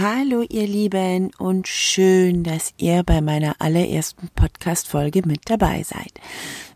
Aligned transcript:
Hallo 0.00 0.42
ihr 0.48 0.66
Lieben 0.66 1.30
und 1.36 1.68
schön, 1.68 2.42
dass 2.42 2.72
ihr 2.78 3.02
bei 3.02 3.20
meiner 3.20 3.56
allerersten 3.58 4.30
Podcast-Folge 4.34 5.20
mit 5.26 5.50
dabei 5.50 5.82
seid. 5.82 6.12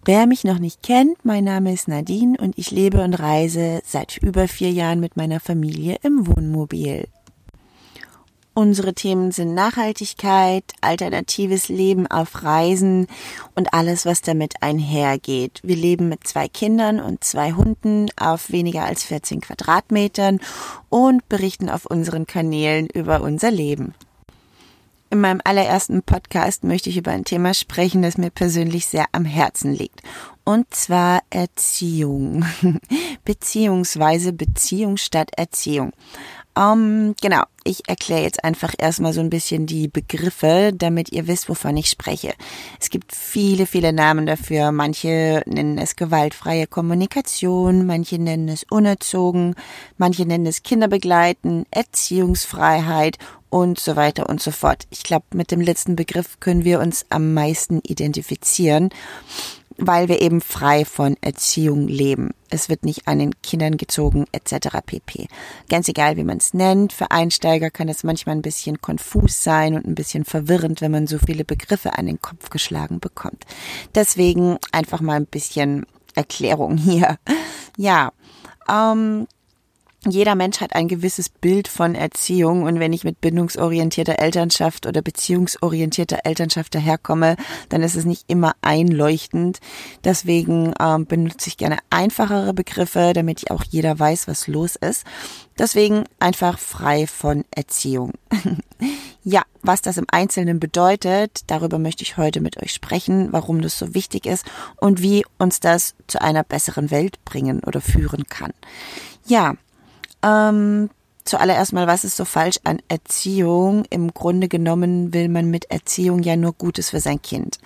Wer 0.04 0.26
mich 0.26 0.44
noch 0.44 0.58
nicht 0.58 0.82
kennt, 0.82 1.24
mein 1.24 1.44
Name 1.44 1.72
ist 1.72 1.88
Nadine 1.88 2.36
und 2.38 2.58
ich 2.58 2.70
lebe 2.70 3.02
und 3.02 3.14
reise 3.14 3.80
seit 3.82 4.18
über 4.18 4.46
vier 4.46 4.72
Jahren 4.72 5.00
mit 5.00 5.16
meiner 5.16 5.40
Familie 5.40 5.96
im 6.02 6.26
Wohnmobil. 6.26 7.08
Unsere 8.56 8.94
Themen 8.94 9.32
sind 9.32 9.52
Nachhaltigkeit, 9.52 10.62
alternatives 10.80 11.68
Leben 11.68 12.06
auf 12.06 12.44
Reisen 12.44 13.08
und 13.56 13.74
alles, 13.74 14.06
was 14.06 14.22
damit 14.22 14.62
einhergeht. 14.62 15.60
Wir 15.64 15.74
leben 15.74 16.08
mit 16.08 16.24
zwei 16.24 16.46
Kindern 16.46 17.00
und 17.00 17.24
zwei 17.24 17.52
Hunden 17.52 18.06
auf 18.16 18.52
weniger 18.52 18.84
als 18.84 19.02
14 19.02 19.40
Quadratmetern 19.40 20.38
und 20.88 21.28
berichten 21.28 21.68
auf 21.68 21.84
unseren 21.84 22.28
Kanälen 22.28 22.86
über 22.86 23.22
unser 23.22 23.50
Leben. 23.50 23.92
In 25.10 25.20
meinem 25.20 25.40
allerersten 25.44 26.02
Podcast 26.02 26.62
möchte 26.62 26.90
ich 26.90 26.96
über 26.96 27.10
ein 27.10 27.24
Thema 27.24 27.54
sprechen, 27.54 28.02
das 28.02 28.18
mir 28.18 28.30
persönlich 28.30 28.86
sehr 28.86 29.06
am 29.10 29.24
Herzen 29.24 29.72
liegt. 29.72 30.00
Und 30.44 30.72
zwar 30.74 31.22
Erziehung. 31.30 32.44
Beziehungsweise 33.24 34.32
Beziehung 34.32 34.96
statt 34.96 35.30
Erziehung. 35.36 35.92
Um, 36.56 36.62
ähm, 36.62 37.14
genau, 37.20 37.42
ich 37.64 37.88
erkläre 37.88 38.22
jetzt 38.22 38.44
einfach 38.44 38.74
erstmal 38.78 39.12
so 39.12 39.20
ein 39.20 39.30
bisschen 39.30 39.66
die 39.66 39.88
Begriffe, 39.88 40.70
damit 40.72 41.10
ihr 41.10 41.26
wisst, 41.26 41.48
wovon 41.48 41.76
ich 41.76 41.88
spreche. 41.88 42.34
Es 42.78 42.90
gibt 42.90 43.14
viele, 43.14 43.66
viele 43.66 43.92
Namen 43.92 44.26
dafür. 44.26 44.70
Manche 44.70 45.42
nennen 45.46 45.78
es 45.78 45.96
gewaltfreie 45.96 46.68
Kommunikation, 46.68 47.86
manche 47.86 48.18
nennen 48.18 48.48
es 48.48 48.64
unerzogen, 48.70 49.56
manche 49.96 50.26
nennen 50.26 50.46
es 50.46 50.62
Kinderbegleiten, 50.62 51.66
Erziehungsfreiheit 51.72 53.18
und 53.50 53.80
so 53.80 53.96
weiter 53.96 54.28
und 54.28 54.40
so 54.40 54.50
fort. 54.50 54.86
Ich 54.90 55.02
glaube, 55.02 55.24
mit 55.32 55.50
dem 55.50 55.60
letzten 55.60 55.96
Begriff 55.96 56.38
können 56.38 56.64
wir 56.64 56.80
uns 56.80 57.06
am 57.08 57.34
meisten 57.34 57.80
identifizieren 57.80 58.90
weil 59.76 60.08
wir 60.08 60.20
eben 60.20 60.40
frei 60.40 60.84
von 60.84 61.16
Erziehung 61.20 61.88
leben. 61.88 62.30
Es 62.50 62.68
wird 62.68 62.84
nicht 62.84 63.08
an 63.08 63.18
den 63.18 63.32
Kindern 63.42 63.76
gezogen 63.76 64.26
etc. 64.32 64.78
pp. 64.86 65.28
Ganz 65.68 65.88
egal, 65.88 66.16
wie 66.16 66.24
man 66.24 66.38
es 66.38 66.54
nennt. 66.54 66.92
Für 66.92 67.10
Einsteiger 67.10 67.70
kann 67.70 67.88
es 67.88 68.04
manchmal 68.04 68.36
ein 68.36 68.42
bisschen 68.42 68.80
konfus 68.80 69.42
sein 69.42 69.74
und 69.74 69.86
ein 69.86 69.94
bisschen 69.94 70.24
verwirrend, 70.24 70.80
wenn 70.80 70.92
man 70.92 71.06
so 71.06 71.18
viele 71.18 71.44
Begriffe 71.44 71.98
an 71.98 72.06
den 72.06 72.20
Kopf 72.20 72.50
geschlagen 72.50 73.00
bekommt. 73.00 73.44
Deswegen 73.94 74.58
einfach 74.70 75.00
mal 75.00 75.16
ein 75.16 75.26
bisschen 75.26 75.86
Erklärung 76.14 76.76
hier. 76.78 77.18
Ja, 77.76 78.12
ähm, 78.68 79.26
jeder 80.12 80.34
Mensch 80.34 80.60
hat 80.60 80.74
ein 80.74 80.88
gewisses 80.88 81.28
Bild 81.28 81.68
von 81.68 81.94
Erziehung 81.94 82.64
und 82.64 82.80
wenn 82.80 82.92
ich 82.92 83.04
mit 83.04 83.20
bindungsorientierter 83.20 84.18
Elternschaft 84.18 84.86
oder 84.86 85.02
beziehungsorientierter 85.02 86.20
Elternschaft 86.24 86.74
daherkomme, 86.74 87.36
dann 87.68 87.82
ist 87.82 87.96
es 87.96 88.04
nicht 88.04 88.24
immer 88.26 88.54
einleuchtend. 88.60 89.60
Deswegen 90.04 90.74
ähm, 90.80 91.06
benutze 91.06 91.48
ich 91.48 91.56
gerne 91.56 91.78
einfachere 91.90 92.54
Begriffe, 92.54 93.12
damit 93.14 93.50
auch 93.50 93.64
jeder 93.64 93.98
weiß, 93.98 94.28
was 94.28 94.46
los 94.46 94.76
ist. 94.76 95.04
Deswegen 95.58 96.04
einfach 96.18 96.58
frei 96.58 97.06
von 97.06 97.44
Erziehung. 97.50 98.12
ja, 99.22 99.42
was 99.62 99.82
das 99.82 99.96
im 99.96 100.06
Einzelnen 100.10 100.58
bedeutet, 100.58 101.42
darüber 101.46 101.78
möchte 101.78 102.02
ich 102.02 102.16
heute 102.16 102.40
mit 102.40 102.60
euch 102.62 102.72
sprechen, 102.72 103.32
warum 103.32 103.62
das 103.62 103.78
so 103.78 103.94
wichtig 103.94 104.26
ist 104.26 104.44
und 104.76 105.00
wie 105.00 105.24
uns 105.38 105.60
das 105.60 105.94
zu 106.08 106.20
einer 106.20 106.42
besseren 106.42 106.90
Welt 106.90 107.24
bringen 107.24 107.60
oder 107.60 107.80
führen 107.80 108.24
kann. 108.28 108.52
Ja, 109.26 109.54
ähm, 110.24 110.90
zuallererst 111.24 111.72
mal, 111.72 111.86
was 111.86 112.04
ist 112.04 112.16
so 112.16 112.24
falsch 112.24 112.58
an 112.64 112.80
Erziehung? 112.88 113.84
Im 113.90 114.12
Grunde 114.12 114.48
genommen 114.48 115.12
will 115.14 115.28
man 115.28 115.50
mit 115.50 115.70
Erziehung 115.70 116.22
ja 116.22 116.36
nur 116.36 116.52
Gutes 116.52 116.90
für 116.90 117.00
sein 117.00 117.20
Kind. 117.22 117.58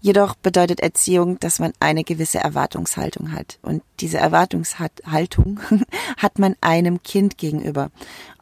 Jedoch 0.00 0.34
bedeutet 0.34 0.80
Erziehung, 0.80 1.38
dass 1.40 1.58
man 1.58 1.72
eine 1.80 2.04
gewisse 2.04 2.38
Erwartungshaltung 2.38 3.32
hat. 3.32 3.58
Und 3.62 3.82
diese 4.00 4.18
Erwartungshaltung 4.18 5.60
hat 6.16 6.38
man 6.38 6.54
einem 6.60 7.02
Kind 7.02 7.38
gegenüber. 7.38 7.90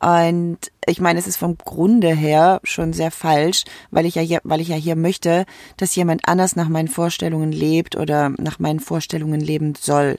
Und 0.01 0.59
ich 0.87 1.01
meine, 1.01 1.19
es 1.19 1.27
ist 1.27 1.37
vom 1.37 1.57
Grunde 1.57 2.15
her 2.15 2.61
schon 2.65 2.93
sehr 2.93 3.11
falsch, 3.11 3.65
weil 3.91 4.05
ich 4.05 4.17
ja 4.17 4.23
hier, 4.23 4.41
weil 4.45 4.61
ich 4.61 4.69
ja 4.69 4.77
hier 4.77 4.97
möchte, 4.97 5.47
dass 5.77 5.97
jemand 5.97 6.29
anders 6.29 6.57
nach 6.57 6.69
meinen 6.69 6.89
Vorstellungen 6.89 7.53
lebt 7.53 7.97
oder 7.97 8.31
nach 8.39 8.59
meinen 8.59 8.81
Vorstellungen 8.81 9.41
leben 9.41 9.75
soll 9.81 10.19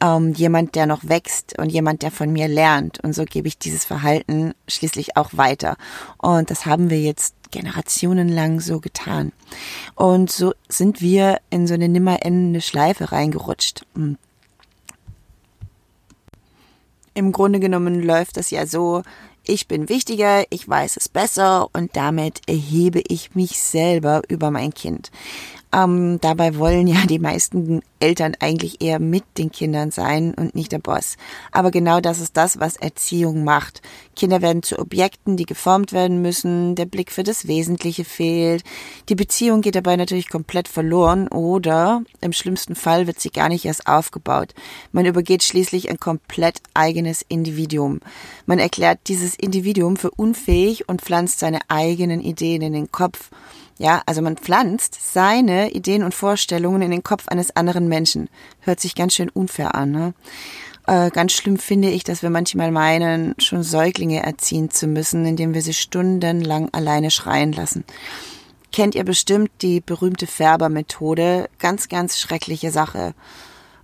ähm, 0.00 0.32
jemand, 0.32 0.74
der 0.74 0.86
noch 0.86 1.08
wächst 1.08 1.58
und 1.58 1.70
jemand, 1.70 2.02
der 2.02 2.10
von 2.10 2.32
mir 2.32 2.48
lernt. 2.48 3.00
Und 3.00 3.14
so 3.14 3.24
gebe 3.24 3.48
ich 3.48 3.58
dieses 3.58 3.84
Verhalten 3.84 4.54
schließlich 4.68 5.16
auch 5.16 5.30
weiter. 5.32 5.76
Und 6.18 6.50
das 6.50 6.66
haben 6.66 6.90
wir 6.90 7.00
jetzt 7.00 7.34
generationenlang 7.50 8.60
so 8.60 8.80
getan. 8.80 9.32
Und 9.94 10.30
so 10.30 10.54
sind 10.68 11.00
wir 11.00 11.38
in 11.50 11.66
so 11.66 11.74
eine 11.74 11.88
nimmer 11.88 12.24
endende 12.24 12.60
Schleife 12.60 13.12
reingerutscht. 13.12 13.86
Hm. 13.94 14.18
Im 17.14 17.30
Grunde 17.30 17.60
genommen 17.60 18.02
läuft 18.02 18.36
das 18.36 18.50
ja 18.50 18.66
so, 18.66 19.02
ich 19.46 19.68
bin 19.68 19.88
wichtiger, 19.88 20.44
ich 20.50 20.68
weiß 20.68 20.96
es 20.96 21.08
besser 21.08 21.68
und 21.74 21.94
damit 21.96 22.40
erhebe 22.48 23.02
ich 23.06 23.34
mich 23.34 23.58
selber 23.62 24.22
über 24.28 24.50
mein 24.50 24.72
Kind. 24.72 25.10
Ähm, 25.74 26.20
dabei 26.20 26.56
wollen 26.56 26.86
ja 26.86 27.04
die 27.06 27.18
meisten 27.18 27.82
Eltern 27.98 28.34
eigentlich 28.38 28.80
eher 28.80 29.00
mit 29.00 29.24
den 29.38 29.50
Kindern 29.50 29.90
sein 29.90 30.32
und 30.34 30.54
nicht 30.54 30.70
der 30.70 30.78
Boss. 30.78 31.16
Aber 31.50 31.70
genau 31.70 32.00
das 32.00 32.20
ist 32.20 32.36
das, 32.36 32.60
was 32.60 32.76
Erziehung 32.76 33.42
macht. 33.42 33.82
Kinder 34.14 34.40
werden 34.40 34.62
zu 34.62 34.78
Objekten, 34.78 35.36
die 35.36 35.46
geformt 35.46 35.92
werden 35.92 36.22
müssen, 36.22 36.76
der 36.76 36.84
Blick 36.84 37.10
für 37.10 37.24
das 37.24 37.48
Wesentliche 37.48 38.04
fehlt. 38.04 38.62
Die 39.08 39.16
Beziehung 39.16 39.62
geht 39.62 39.74
dabei 39.74 39.96
natürlich 39.96 40.28
komplett 40.28 40.68
verloren 40.68 41.26
oder 41.28 42.02
im 42.20 42.32
schlimmsten 42.32 42.76
Fall 42.76 43.08
wird 43.08 43.18
sie 43.18 43.30
gar 43.30 43.48
nicht 43.48 43.64
erst 43.64 43.88
aufgebaut. 43.88 44.54
Man 44.92 45.06
übergeht 45.06 45.42
schließlich 45.42 45.90
ein 45.90 45.98
komplett 45.98 46.58
eigenes 46.74 47.24
Individuum. 47.26 48.00
Man 48.46 48.60
erklärt 48.60 49.00
dieses 49.08 49.34
Individuum 49.34 49.96
für 49.96 50.10
unfähig 50.12 50.88
und 50.88 51.00
pflanzt 51.00 51.40
seine 51.40 51.60
eigenen 51.68 52.20
Ideen 52.20 52.62
in 52.62 52.74
den 52.74 52.92
Kopf. 52.92 53.30
Ja, 53.78 54.02
also 54.06 54.22
man 54.22 54.36
pflanzt 54.36 54.96
seine 55.12 55.72
Ideen 55.72 56.04
und 56.04 56.14
Vorstellungen 56.14 56.82
in 56.82 56.90
den 56.90 57.02
Kopf 57.02 57.28
eines 57.28 57.56
anderen 57.56 57.88
Menschen. 57.88 58.28
Hört 58.60 58.80
sich 58.80 58.94
ganz 58.94 59.14
schön 59.14 59.30
unfair 59.30 59.74
an. 59.74 59.90
Ne? 59.90 60.14
Äh, 60.86 61.10
ganz 61.10 61.32
schlimm 61.32 61.58
finde 61.58 61.90
ich, 61.90 62.04
dass 62.04 62.22
wir 62.22 62.30
manchmal 62.30 62.70
meinen, 62.70 63.34
schon 63.38 63.62
Säuglinge 63.62 64.22
erziehen 64.22 64.70
zu 64.70 64.86
müssen, 64.86 65.24
indem 65.26 65.54
wir 65.54 65.62
sie 65.62 65.74
stundenlang 65.74 66.68
alleine 66.72 67.10
schreien 67.10 67.52
lassen. 67.52 67.84
Kennt 68.70 68.94
ihr 68.94 69.04
bestimmt 69.04 69.50
die 69.62 69.80
berühmte 69.80 70.26
Färbermethode? 70.26 71.48
Ganz, 71.58 71.88
ganz 71.88 72.18
schreckliche 72.18 72.70
Sache. 72.70 73.14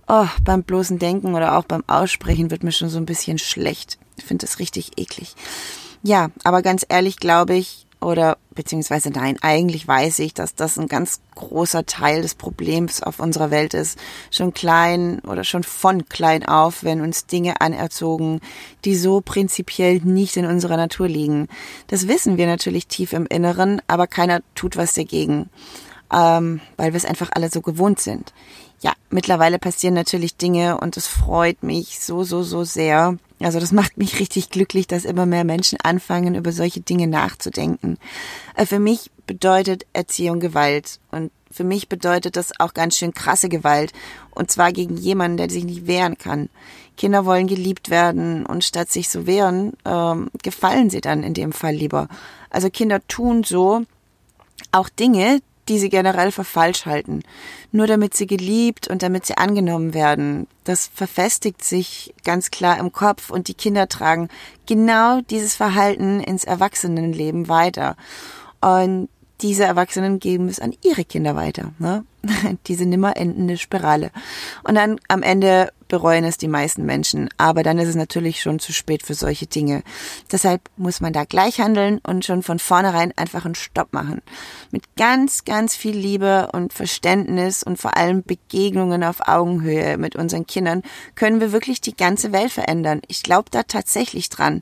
Oh, 0.07 0.27
beim 0.43 0.63
bloßen 0.63 0.99
Denken 0.99 1.33
oder 1.35 1.57
auch 1.57 1.63
beim 1.63 1.83
Aussprechen 1.87 2.51
wird 2.51 2.63
mir 2.63 2.73
schon 2.73 2.89
so 2.89 2.97
ein 2.97 3.05
bisschen 3.05 3.39
schlecht. 3.39 3.97
Ich 4.17 4.25
finde 4.25 4.45
das 4.45 4.59
richtig 4.59 4.99
eklig. 4.99 5.35
Ja, 6.03 6.29
aber 6.43 6.61
ganz 6.61 6.85
ehrlich 6.87 7.17
glaube 7.17 7.55
ich, 7.55 7.87
oder 8.01 8.37
beziehungsweise 8.53 9.11
nein, 9.11 9.37
eigentlich 9.41 9.87
weiß 9.87 10.19
ich, 10.19 10.33
dass 10.33 10.55
das 10.55 10.77
ein 10.77 10.87
ganz 10.87 11.21
großer 11.35 11.85
Teil 11.85 12.23
des 12.23 12.35
Problems 12.35 13.03
auf 13.03 13.19
unserer 13.19 13.51
Welt 13.51 13.73
ist. 13.73 13.97
Schon 14.31 14.53
klein 14.53 15.19
oder 15.19 15.43
schon 15.43 15.63
von 15.63 16.09
klein 16.09 16.45
auf, 16.45 16.83
wenn 16.83 17.01
uns 17.01 17.27
Dinge 17.27 17.61
anerzogen, 17.61 18.41
die 18.85 18.95
so 18.95 19.21
prinzipiell 19.21 20.01
nicht 20.03 20.35
in 20.35 20.45
unserer 20.45 20.77
Natur 20.77 21.07
liegen. 21.07 21.47
Das 21.87 22.07
wissen 22.07 22.37
wir 22.37 22.47
natürlich 22.47 22.87
tief 22.87 23.13
im 23.13 23.27
Inneren, 23.27 23.81
aber 23.87 24.07
keiner 24.07 24.41
tut 24.55 24.77
was 24.77 24.93
dagegen, 24.93 25.49
ähm, 26.11 26.59
weil 26.77 26.93
wir 26.93 26.97
es 26.97 27.05
einfach 27.05 27.29
alle 27.33 27.49
so 27.49 27.61
gewohnt 27.61 27.99
sind. 27.99 28.33
Ja, 28.81 28.93
mittlerweile 29.11 29.59
passieren 29.59 29.93
natürlich 29.93 30.37
Dinge 30.37 30.79
und 30.79 30.97
es 30.97 31.05
freut 31.05 31.61
mich 31.61 31.99
so, 31.99 32.23
so, 32.23 32.41
so 32.41 32.63
sehr, 32.63 33.17
also 33.43 33.59
das 33.59 33.71
macht 33.71 33.97
mich 33.97 34.19
richtig 34.19 34.49
glücklich, 34.49 34.87
dass 34.87 35.05
immer 35.05 35.25
mehr 35.25 35.43
Menschen 35.43 35.79
anfangen, 35.81 36.35
über 36.35 36.51
solche 36.51 36.81
Dinge 36.81 37.07
nachzudenken. 37.07 37.97
Äh, 38.55 38.65
für 38.65 38.79
mich 38.79 39.11
bedeutet 39.25 39.85
Erziehung 39.93 40.39
Gewalt 40.39 40.99
und 41.11 41.31
für 41.49 41.63
mich 41.63 41.89
bedeutet 41.89 42.37
das 42.37 42.51
auch 42.59 42.73
ganz 42.73 42.97
schön 42.97 43.13
krasse 43.13 43.49
Gewalt 43.49 43.91
und 44.31 44.51
zwar 44.51 44.71
gegen 44.71 44.97
jemanden, 44.97 45.37
der 45.37 45.49
sich 45.49 45.65
nicht 45.65 45.87
wehren 45.87 46.17
kann. 46.17 46.49
Kinder 46.97 47.25
wollen 47.25 47.47
geliebt 47.47 47.89
werden 47.89 48.45
und 48.45 48.63
statt 48.63 48.91
sich 48.91 49.09
zu 49.09 49.25
wehren, 49.27 49.73
ähm, 49.85 50.29
gefallen 50.43 50.89
sie 50.89 51.01
dann 51.01 51.23
in 51.23 51.33
dem 51.33 51.51
Fall 51.51 51.73
lieber. 51.73 52.07
Also 52.49 52.69
Kinder 52.69 53.05
tun 53.07 53.43
so 53.43 53.83
auch 54.71 54.89
Dinge, 54.89 55.41
die 55.71 55.79
sie 55.79 55.89
generell 55.89 56.33
für 56.33 56.43
falsch 56.43 56.85
halten. 56.85 57.23
Nur 57.71 57.87
damit 57.87 58.13
sie 58.13 58.27
geliebt 58.27 58.89
und 58.89 59.03
damit 59.03 59.25
sie 59.25 59.37
angenommen 59.37 59.93
werden. 59.93 60.47
Das 60.65 60.91
verfestigt 60.93 61.63
sich 61.63 62.13
ganz 62.25 62.51
klar 62.51 62.77
im 62.77 62.91
Kopf 62.91 63.29
und 63.29 63.47
die 63.47 63.53
Kinder 63.53 63.87
tragen 63.87 64.27
genau 64.65 65.21
dieses 65.21 65.55
Verhalten 65.55 66.19
ins 66.19 66.43
Erwachsenenleben 66.43 67.47
weiter. 67.47 67.95
Und 68.59 69.07
diese 69.39 69.63
Erwachsenen 69.63 70.19
geben 70.19 70.49
es 70.49 70.59
an 70.59 70.73
ihre 70.83 71.05
Kinder 71.05 71.37
weiter. 71.37 71.71
Ne? 71.79 72.03
diese 72.67 72.85
nimmer 72.85 73.17
endende 73.17 73.57
Spirale. 73.57 74.11
Und 74.63 74.75
dann 74.75 74.99
am 75.07 75.23
Ende 75.23 75.71
bereuen 75.91 76.23
es 76.23 76.37
die 76.37 76.47
meisten 76.47 76.85
Menschen. 76.85 77.29
Aber 77.35 77.63
dann 77.63 77.77
ist 77.77 77.89
es 77.89 77.95
natürlich 77.95 78.41
schon 78.41 78.59
zu 78.59 78.71
spät 78.71 79.03
für 79.03 79.13
solche 79.13 79.45
Dinge. 79.45 79.83
Deshalb 80.31 80.61
muss 80.77 81.01
man 81.01 81.11
da 81.11 81.25
gleich 81.25 81.59
handeln 81.59 81.99
und 82.07 82.23
schon 82.23 82.43
von 82.43 82.59
vornherein 82.59 83.11
einfach 83.17 83.43
einen 83.43 83.55
Stopp 83.55 83.91
machen. 83.91 84.21
Mit 84.71 84.95
ganz, 84.95 85.43
ganz 85.43 85.75
viel 85.75 85.95
Liebe 85.95 86.47
und 86.53 86.71
Verständnis 86.71 87.61
und 87.61 87.77
vor 87.77 87.97
allem 87.97 88.23
Begegnungen 88.23 89.03
auf 89.03 89.27
Augenhöhe 89.27 89.97
mit 89.97 90.15
unseren 90.15 90.47
Kindern 90.47 90.81
können 91.15 91.41
wir 91.41 91.51
wirklich 91.51 91.81
die 91.81 91.95
ganze 91.95 92.31
Welt 92.31 92.53
verändern. 92.53 93.01
Ich 93.09 93.21
glaube 93.21 93.49
da 93.51 93.63
tatsächlich 93.63 94.29
dran. 94.29 94.61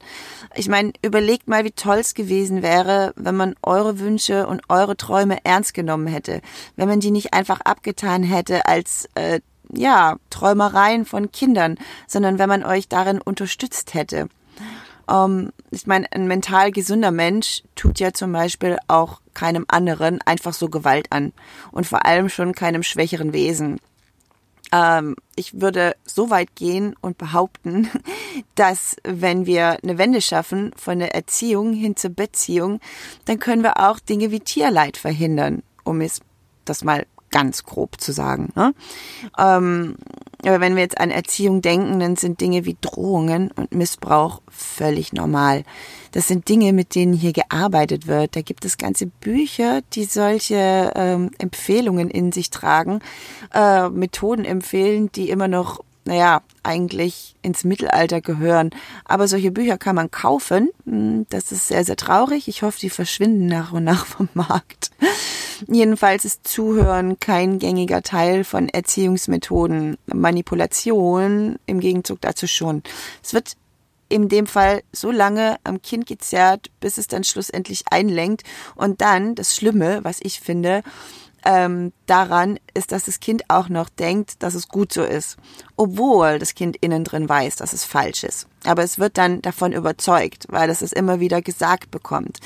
Ich 0.55 0.67
meine, 0.67 0.93
überlegt 1.03 1.47
mal, 1.47 1.63
wie 1.63 1.71
toll 1.71 1.97
es 1.99 2.15
gewesen 2.15 2.63
wäre, 2.63 3.13
wenn 3.15 3.35
man 3.35 3.53
eure 3.61 3.99
Wünsche 3.99 4.47
und 4.47 4.63
eure 4.67 4.97
Träume 4.97 5.37
ernst 5.45 5.75
genommen 5.75 6.07
hätte. 6.07 6.41
Wenn 6.75 6.87
man 6.89 7.01
die 7.01 7.11
nicht 7.11 7.35
einfach 7.35 7.48
abgetan 7.61 8.23
hätte 8.23 8.65
als 8.65 9.09
äh, 9.15 9.41
ja, 9.71 10.17
Träumereien 10.29 11.05
von 11.05 11.31
Kindern, 11.31 11.77
sondern 12.07 12.39
wenn 12.39 12.49
man 12.49 12.63
euch 12.63 12.87
darin 12.87 13.21
unterstützt 13.21 13.93
hätte. 13.93 14.27
Ähm, 15.09 15.51
ich 15.71 15.87
meine, 15.87 16.11
ein 16.11 16.27
mental 16.27 16.71
gesunder 16.71 17.11
Mensch 17.11 17.63
tut 17.75 17.99
ja 17.99 18.13
zum 18.13 18.31
Beispiel 18.31 18.77
auch 18.87 19.21
keinem 19.33 19.65
anderen 19.67 20.21
einfach 20.21 20.53
so 20.53 20.69
Gewalt 20.69 21.11
an 21.11 21.33
und 21.71 21.87
vor 21.87 22.05
allem 22.05 22.29
schon 22.29 22.53
keinem 22.53 22.83
schwächeren 22.83 23.33
Wesen. 23.33 23.79
Ähm, 24.71 25.15
ich 25.35 25.61
würde 25.61 25.95
so 26.05 26.29
weit 26.29 26.55
gehen 26.55 26.95
und 27.01 27.17
behaupten, 27.17 27.89
dass 28.55 28.95
wenn 29.03 29.45
wir 29.45 29.79
eine 29.83 29.97
Wende 29.97 30.21
schaffen 30.21 30.71
von 30.75 30.99
der 30.99 31.15
Erziehung 31.15 31.73
hin 31.73 31.95
zur 31.95 32.11
Beziehung, 32.11 32.79
dann 33.25 33.39
können 33.39 33.63
wir 33.63 33.79
auch 33.79 33.99
Dinge 33.99 34.31
wie 34.31 34.39
Tierleid 34.39 34.97
verhindern, 34.97 35.63
um 35.83 36.01
es 36.01 36.21
das 36.65 36.83
mal 36.83 37.05
ganz 37.29 37.63
grob 37.63 37.99
zu 37.99 38.11
sagen. 38.11 38.51
Ne? 38.55 38.73
Ähm, 39.37 39.95
aber 40.45 40.61
wenn 40.61 40.75
wir 40.75 40.83
jetzt 40.83 40.99
an 40.99 41.11
Erziehung 41.11 41.61
denken, 41.61 41.99
dann 41.99 42.15
sind 42.15 42.39
Dinge 42.39 42.63
wie 42.63 42.77
Drohungen 42.79 43.51
und 43.51 43.73
Missbrauch 43.73 44.41
völlig 44.49 45.11
normal. 45.11 45.63
Das 46.11 46.27
sind 46.27 46.47
Dinge, 46.47 46.71
mit 46.71 46.95
denen 46.95 47.13
hier 47.13 47.33
gearbeitet 47.33 48.07
wird. 48.07 48.35
Da 48.35 48.41
gibt 48.41 48.63
es 48.63 48.77
ganze 48.77 49.07
Bücher, 49.07 49.81
die 49.93 50.05
solche 50.05 50.91
ähm, 50.95 51.31
Empfehlungen 51.37 52.09
in 52.09 52.31
sich 52.31 52.49
tragen, 52.49 53.01
äh, 53.53 53.89
Methoden 53.89 54.45
empfehlen, 54.45 55.11
die 55.11 55.29
immer 55.29 55.49
noch 55.49 55.83
naja, 56.09 56.41
eigentlich 56.63 57.35
ins 57.43 57.63
Mittelalter 57.63 58.19
gehören. 58.19 58.71
Aber 59.05 59.27
solche 59.27 59.51
Bücher 59.51 59.77
kann 59.77 59.95
man 59.95 60.09
kaufen. 60.09 60.71
Hm, 60.85 61.27
das 61.29 61.51
ist 61.51 61.67
sehr, 61.67 61.85
sehr 61.85 61.97
traurig. 61.97 62.47
Ich 62.47 62.63
hoffe, 62.63 62.79
die 62.79 62.89
verschwinden 62.89 63.45
nach 63.45 63.71
und 63.73 63.83
nach 63.83 64.07
vom 64.07 64.27
Markt. 64.33 64.89
Jedenfalls 65.67 66.25
ist 66.25 66.47
Zuhören 66.47 67.19
kein 67.19 67.59
gängiger 67.59 68.01
Teil 68.01 68.43
von 68.43 68.69
Erziehungsmethoden. 68.69 69.97
Manipulation 70.07 71.59
im 71.67 71.79
Gegenzug 71.79 72.21
dazu 72.21 72.47
schon. 72.47 72.81
Es 73.23 73.35
wird 73.35 73.55
in 74.09 74.29
dem 74.29 74.47
Fall 74.47 74.81
so 74.91 75.11
lange 75.11 75.57
am 75.63 75.83
Kind 75.83 76.07
gezerrt, 76.07 76.71
bis 76.79 76.97
es 76.97 77.07
dann 77.07 77.23
schlussendlich 77.23 77.83
einlenkt. 77.91 78.41
Und 78.73 79.01
dann, 79.01 79.35
das 79.35 79.55
Schlimme, 79.55 79.99
was 80.03 80.17
ich 80.23 80.39
finde, 80.39 80.81
ähm, 81.45 81.93
daran 82.05 82.59
ist, 82.73 82.91
dass 82.91 83.05
das 83.05 83.19
Kind 83.19 83.43
auch 83.49 83.69
noch 83.69 83.89
denkt, 83.89 84.43
dass 84.43 84.53
es 84.53 84.67
gut 84.67 84.93
so 84.93 85.03
ist, 85.03 85.37
obwohl 85.75 86.39
das 86.39 86.53
Kind 86.53 86.77
innen 86.77 87.03
drin 87.03 87.29
weiß, 87.29 87.57
dass 87.57 87.73
es 87.73 87.85
falsch 87.85 88.23
ist. 88.23 88.47
Aber 88.65 88.83
es 88.83 88.99
wird 88.99 89.17
dann 89.17 89.41
davon 89.41 89.71
überzeugt, 89.71 90.45
weil 90.49 90.69
es 90.69 90.81
es 90.81 90.91
immer 90.91 91.19
wieder 91.19 91.41
gesagt 91.41 91.91
bekommt. 91.91 92.39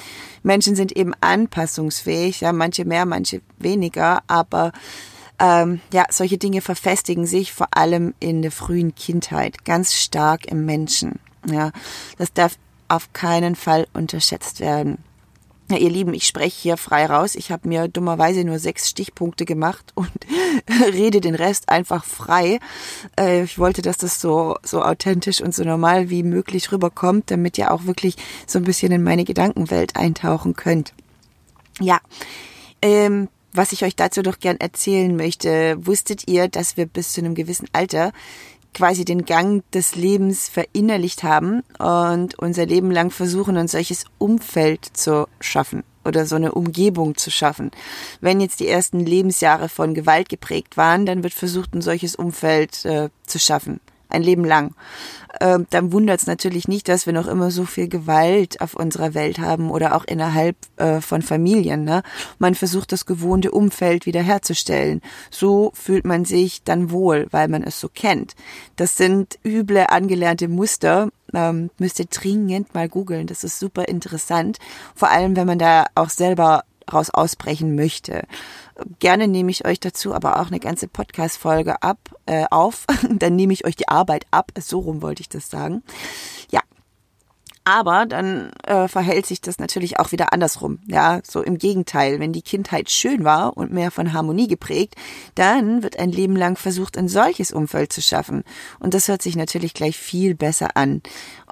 Menschen 0.44 0.75
sind 0.75 0.92
eben 0.95 1.13
anpassungsfähig, 1.22 2.42
ja, 2.42 2.54
manche 2.54 2.86
mehr, 2.86 3.06
manche 3.06 3.42
weniger, 3.57 4.22
aber 4.28 4.72
ähm, 5.39 5.81
ja, 5.92 6.06
solche 6.10 6.38
Dinge 6.38 6.62
verfestigen 6.62 7.25
sich 7.25 7.54
vor 7.54 7.68
allem 7.72 8.13
in 8.19 8.42
der 8.42 8.51
frühen 8.51 8.96
Kindheit 8.96 9.66
ganz 9.66 9.94
stark 9.94 10.46
im 10.46 10.66
Menschen. 10.66 11.19
Ja, 11.46 11.72
das 12.18 12.31
darf 12.34 12.57
auf 12.88 13.12
keinen 13.13 13.56
Fall 13.56 13.88
unterschätzt 13.94 14.60
werden. 14.60 15.04
Ja, 15.74 15.80
ihr 15.80 15.90
Lieben, 15.90 16.14
ich 16.14 16.28
spreche 16.28 16.62
hier 16.62 16.78
frei 16.78 17.08
raus. 17.08 17.34
Ich 17.34 17.52
habe 17.52 17.68
mir 17.68 17.88
dummerweise 17.88 18.44
nur 18.44 18.60
sechs 18.60 18.88
Stichpunkte 18.88 19.44
gemacht 19.44 19.92
und 19.96 20.12
rede 20.94 21.20
den 21.20 21.34
Rest 21.34 21.68
einfach 21.68 22.06
frei. 22.06 22.60
Äh, 23.20 23.42
ich 23.42 23.58
wollte, 23.58 23.81
dass 23.81 23.98
das 23.98 24.22
so, 24.22 24.56
so 24.62 24.84
authentisch 24.84 25.42
und 25.42 25.56
so 25.56 25.64
normal 25.64 26.12
wie 26.12 26.22
möglich 26.22 26.72
rüberkommt, 26.72 27.31
damit 27.31 27.58
ihr 27.58 27.72
auch 27.72 27.86
wirklich 27.86 28.18
so 28.46 28.60
ein 28.60 28.66
bisschen 28.66 28.92
in 28.92 29.02
meine 29.02 29.24
Gedankenwelt 29.24 29.96
eintauchen 29.96 30.56
könnt. 30.56 30.94
Ja, 31.80 32.00
ähm, 32.84 33.30
was 33.52 33.72
ich 33.72 33.84
euch 33.84 33.96
dazu 33.96 34.22
doch 34.22 34.38
gern 34.38 34.58
erzählen 34.58 35.16
möchte, 35.16 35.75
wusstet 35.80 36.28
ihr, 36.28 36.50
dass 36.50 36.78
wir 36.78 36.86
bis 36.86 37.14
zu 37.14 37.22
einem 37.22 37.34
gewissen 37.34 37.68
Alter 37.74 38.12
quasi 38.74 39.06
den 39.06 39.25
Gang 39.25 39.64
des 39.72 39.96
Lebens 39.96 40.50
verinnerlicht 40.50 41.24
haben 41.24 41.64
und 41.80 42.38
unser 42.40 42.66
Leben 42.66 42.92
lang 42.92 43.12
versuchen, 43.12 43.58
ein 43.58 43.68
solches 43.68 44.06
Umfeld 44.18 44.86
zu 44.94 45.28
schaffen 45.40 45.84
oder 46.06 46.25
so 46.25 46.36
eine 46.36 46.54
Umgebung 46.54 47.16
zu 47.16 47.31
schaffen. 47.31 47.72
Wenn 48.20 48.42
jetzt 48.42 48.60
die 48.60 48.68
ersten 48.68 49.00
Lebensjahre 49.00 49.70
von 49.70 49.94
Gewalt 49.94 50.30
geprägt 50.30 50.75
waren, 50.78 51.06
dann 51.06 51.24
wird 51.24 51.34
versucht, 51.34 51.74
ein 51.74 51.81
solches 51.81 52.16
Umfeld 52.16 52.84
äh, 52.86 53.10
zu 53.25 53.40
schaffen 53.40 53.80
ein 54.13 54.24
Leben 54.24 54.45
lang. 54.45 54.74
Ähm, 55.42 55.65
dann 55.71 55.92
wundert 55.92 56.21
es 56.21 56.27
natürlich 56.27 56.68
nicht, 56.68 56.88
dass 56.88 57.06
wir 57.06 57.13
noch 57.13 57.27
immer 57.27 57.50
so 57.50 57.65
viel 57.65 57.88
Gewalt 57.88 58.62
auf 58.62 58.75
unserer 58.75 59.13
Welt 59.13 59.39
haben 59.39 59.71
oder 59.71 59.95
auch 59.95 60.06
innerhalb 60.06 60.56
äh, 60.77 61.01
von 61.01 61.21
Familien. 61.21 61.83
Ne? 61.83 62.04
Man 62.38 62.56
versucht 62.56 62.92
das 62.92 63.06
gewohnte 63.06 63.51
Umfeld 63.51 64.06
wiederherzustellen. 64.06 65.01
So 65.31 65.71
fühlt 65.74 66.06
man 66.06 66.25
sich 66.25 66.63
dann 66.63 66.92
wohl, 66.92 67.27
weil 67.31 67.48
man 67.48 67.63
es 67.63 67.80
so 67.80 67.89
kennt. 67.89 68.36
Das 68.75 68.95
sind 68.95 69.39
üble 69.44 69.88
angelernte 69.89 70.48
Muster. 70.48 71.10
Ähm, 71.33 71.71
müsst 71.80 72.00
ihr 72.00 72.06
dringend 72.06 72.75
mal 72.75 72.88
googeln. 72.88 73.25
Das 73.25 73.44
ist 73.44 73.60
super 73.60 73.88
interessant. 73.88 74.60
Vor 74.94 75.10
allem, 75.10 75.36
wenn 75.36 75.48
man 75.48 75.57
da 75.57 75.88
auch 75.95 76.10
selber 76.10 76.63
raus 76.92 77.10
ausbrechen 77.10 77.76
möchte. 77.76 78.24
Gerne 79.00 79.28
nehme 79.28 79.52
ich 79.52 79.66
euch 79.66 79.80
dazu 79.80 80.14
aber 80.14 80.40
auch 80.40 80.48
eine 80.48 80.60
ganze 80.60 80.88
Podcast-Folge 80.88 81.82
ab, 81.82 82.00
äh, 82.26 82.46
auf. 82.50 82.86
Dann 83.10 83.36
nehme 83.36 83.54
ich 83.54 83.66
euch 83.66 83.76
die 83.76 83.88
Arbeit 83.88 84.26
ab. 84.32 84.52
So 84.60 84.80
rum 84.80 85.02
wollte 85.02 85.22
ich 85.22 85.30
das 85.30 85.50
sagen. 85.50 85.84
Aber 87.65 88.06
dann 88.06 88.51
äh, 88.63 88.89
verhält 88.89 89.25
sich 89.25 89.39
das 89.39 89.57
natürlich 89.57 89.98
auch 89.98 90.12
wieder 90.12 90.33
andersrum. 90.33 90.80
Ja, 90.86 91.21
so 91.24 91.42
im 91.42 91.57
Gegenteil. 91.57 92.19
Wenn 92.19 92.33
die 92.33 92.42
Kindheit 92.42 92.89
schön 92.89 93.24
war 93.24 93.56
und 93.56 93.71
mehr 93.71 93.89
von 93.89 94.12
Harmonie 94.12 94.48
geprägt, 94.48 94.95
dann 95.36 95.81
wird 95.81 95.98
ein 95.98 96.12
Leben 96.12 96.36
lang 96.36 96.57
versucht, 96.57 96.98
ein 96.98 97.07
solches 97.07 97.54
Umfeld 97.54 97.94
zu 97.94 98.01
schaffen. 98.01 98.44
Und 98.80 98.94
das 98.94 99.07
hört 99.07 99.21
sich 99.21 99.38
natürlich 99.38 99.74
gleich 99.74 99.98
viel 99.98 100.36
besser 100.36 100.75
an. 100.75 101.01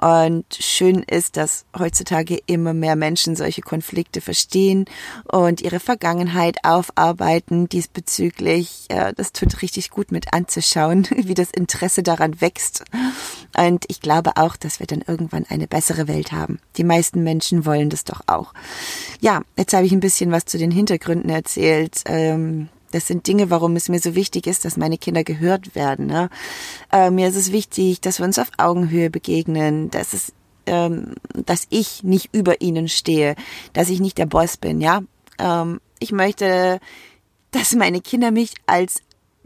Und 0.00 0.44
schön 0.58 1.02
ist, 1.04 1.36
dass 1.36 1.64
heutzutage 1.78 2.38
immer 2.46 2.74
mehr 2.74 2.96
Menschen 2.96 3.36
solche 3.36 3.62
Konflikte 3.62 4.20
verstehen 4.20 4.84
und 5.30 5.62
ihre 5.62 5.80
Vergangenheit 5.80 6.58
aufarbeiten 6.64 7.68
diesbezüglich. 7.68 8.86
Ja, 8.90 9.12
das 9.12 9.32
tut 9.32 9.62
richtig 9.62 9.90
gut 9.90 10.12
mit 10.12 10.34
anzuschauen, 10.34 11.06
wie 11.16 11.34
das 11.34 11.50
Interesse 11.52 12.02
daran 12.02 12.40
wächst. 12.40 12.84
Und 13.56 13.84
ich 13.88 14.00
glaube 14.00 14.32
auch, 14.36 14.56
dass 14.56 14.80
wir 14.80 14.86
dann 14.86 15.02
irgendwann 15.06 15.46
eine 15.48 15.68
bessere 15.68 16.01
Welt 16.08 16.32
haben. 16.32 16.58
Die 16.76 16.84
meisten 16.84 17.22
Menschen 17.22 17.66
wollen 17.66 17.90
das 17.90 18.04
doch 18.04 18.20
auch. 18.26 18.52
Ja, 19.20 19.42
jetzt 19.56 19.72
habe 19.72 19.86
ich 19.86 19.92
ein 19.92 20.00
bisschen 20.00 20.30
was 20.30 20.44
zu 20.44 20.58
den 20.58 20.70
Hintergründen 20.70 21.30
erzählt. 21.30 22.02
Ähm, 22.06 22.68
das 22.90 23.06
sind 23.06 23.26
Dinge, 23.26 23.50
warum 23.50 23.74
es 23.76 23.88
mir 23.88 24.00
so 24.00 24.14
wichtig 24.14 24.46
ist, 24.46 24.64
dass 24.64 24.76
meine 24.76 24.98
Kinder 24.98 25.24
gehört 25.24 25.74
werden. 25.74 26.06
Ne? 26.06 26.28
Äh, 26.92 27.10
mir 27.10 27.28
ist 27.28 27.36
es 27.36 27.52
wichtig, 27.52 28.00
dass 28.00 28.18
wir 28.18 28.26
uns 28.26 28.38
auf 28.38 28.50
Augenhöhe 28.58 29.10
begegnen, 29.10 29.90
dass 29.90 30.12
es 30.12 30.32
ähm, 30.66 31.14
dass 31.34 31.66
ich 31.70 32.04
nicht 32.04 32.28
über 32.32 32.60
ihnen 32.60 32.88
stehe, 32.88 33.34
dass 33.72 33.88
ich 33.88 33.98
nicht 33.98 34.16
der 34.16 34.26
Boss 34.26 34.56
bin, 34.56 34.80
ja. 34.80 35.02
Ähm, 35.38 35.80
ich 35.98 36.12
möchte, 36.12 36.78
dass 37.50 37.74
meine 37.74 38.00
Kinder 38.00 38.30
mich 38.30 38.54
als 38.66 39.02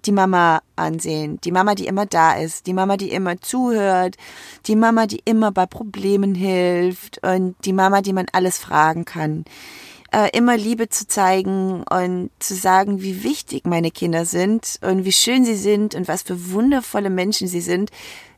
die 0.06 0.12
Mama 0.12 0.62
ansehen. 0.76 1.38
Die 1.42 1.52
Mama, 1.52 1.75
die 1.75 1.86
immer 1.86 2.06
da 2.06 2.34
ist. 2.34 2.66
Die 2.66 2.72
Mama, 2.72 2.96
die 2.96 3.10
immer 3.10 3.40
zuhört. 3.40 4.16
Die 4.66 4.76
Mama, 4.76 5.06
die 5.06 5.20
immer 5.25 5.52
bei 5.52 5.66
Problemen 5.66 6.34
hilft. 6.34 7.25
Und 7.25 7.56
die 7.64 7.72
Mama, 7.72 8.00
die 8.00 8.12
man 8.12 8.26
alles 8.32 8.58
fragen 8.58 9.04
kann. 9.04 9.44
Äh, 10.12 10.30
immer 10.36 10.56
Liebe 10.56 10.88
zu 10.88 11.06
zeigen 11.06 11.82
und 11.82 12.30
zu 12.38 12.54
sagen, 12.54 13.02
wie 13.02 13.25
wichtig 13.25 13.66
meine 13.66 13.90
Kinder 13.90 14.25
sind 14.25 14.78
und 14.82 15.04
wie 15.04 15.12
schön 15.12 15.44
sie 15.44 15.56
sind 15.56 15.94
und 15.94 16.06
was 16.06 16.22
für 16.22 16.52
wundervolle 16.52 17.10
Menschen 17.10 17.48
sie 17.48 17.60
sind. 17.60 17.90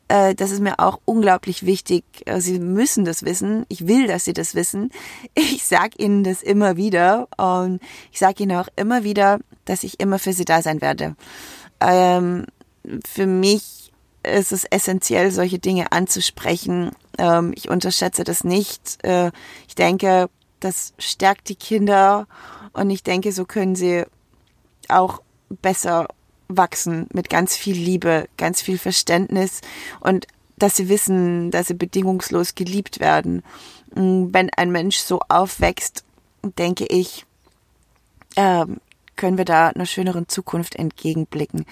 Äh, 0.09 0.35
das 0.35 0.51
ist 0.51 0.61
mir 0.61 0.81
auch 0.81 0.99
unglaublich 1.05 1.67
wichtig. 1.67 2.05
Äh, 2.25 2.41
sie 2.41 2.59
müssen 2.59 3.05
das 3.05 3.25
wissen. 3.25 3.67
Ich 3.69 3.87
will, 3.87 4.07
dass 4.07 4.25
sie 4.25 4.33
das 4.33 4.55
wissen. 4.55 4.91
Ich 5.35 5.65
sag 5.65 6.01
ihnen 6.01 6.25
das 6.25 6.43
immer 6.43 6.77
wieder 6.77 7.29
und 7.37 7.81
ich 8.11 8.19
sage 8.19 8.43
ihnen 8.43 8.57
auch 8.57 8.69
immer 8.77 9.05
wieder, 9.05 9.39
dass 9.67 9.85
ich 9.85 10.01
immer 10.01 10.19
für 10.19 10.33
sie 10.33 10.47
da 10.47 10.63
sein 10.63 10.81
werde. 10.81 11.15
Ähm, 11.81 12.47
für 13.07 13.27
mich 13.27 13.93
ist 14.23 14.53
es 14.53 14.65
essentiell, 14.65 15.31
solche 15.31 15.59
Dinge 15.59 15.93
anzusprechen. 15.93 16.93
Ähm, 17.19 17.53
ich 17.55 17.69
unterschätze 17.69 18.25
das 18.25 18.45
nicht. 18.45 19.05
Äh, 19.05 19.31
ich 19.67 19.75
denke, 19.75 20.29
das 20.61 20.93
stärkt 20.99 21.49
die 21.49 21.57
Kinder 21.57 22.27
und 22.73 22.91
ich 22.91 23.03
denke, 23.03 23.33
so 23.33 23.45
können 23.45 23.77
sie 23.77 24.05
auch 24.89 25.23
besser 25.63 26.09
wachsen 26.49 27.07
mit 27.13 27.29
ganz 27.29 27.55
viel 27.55 27.77
Liebe, 27.77 28.29
ganz 28.37 28.63
viel 28.63 28.79
Verständnis 28.79 29.61
und 30.01 30.27
dass 30.57 30.77
sie 30.77 30.89
wissen, 30.89 31.51
dass 31.51 31.69
sie 31.69 31.75
bedingungslos 31.75 32.55
geliebt 32.55 33.01
werden. 33.01 33.43
Mm, 33.95 34.29
wenn 34.33 34.51
ein 34.57 34.73
Mensch 34.73 34.99
so 34.99 35.21
aufwächst, 35.29 36.05
denke 36.43 36.87
ich, 36.87 37.27
äh, 38.35 38.65
können 39.19 39.37
wir 39.37 39.45
da 39.45 39.69
einer 39.69 39.85
schöneren 39.85 40.29
Zukunft 40.29 40.77
entgegenblicken. 40.77 41.67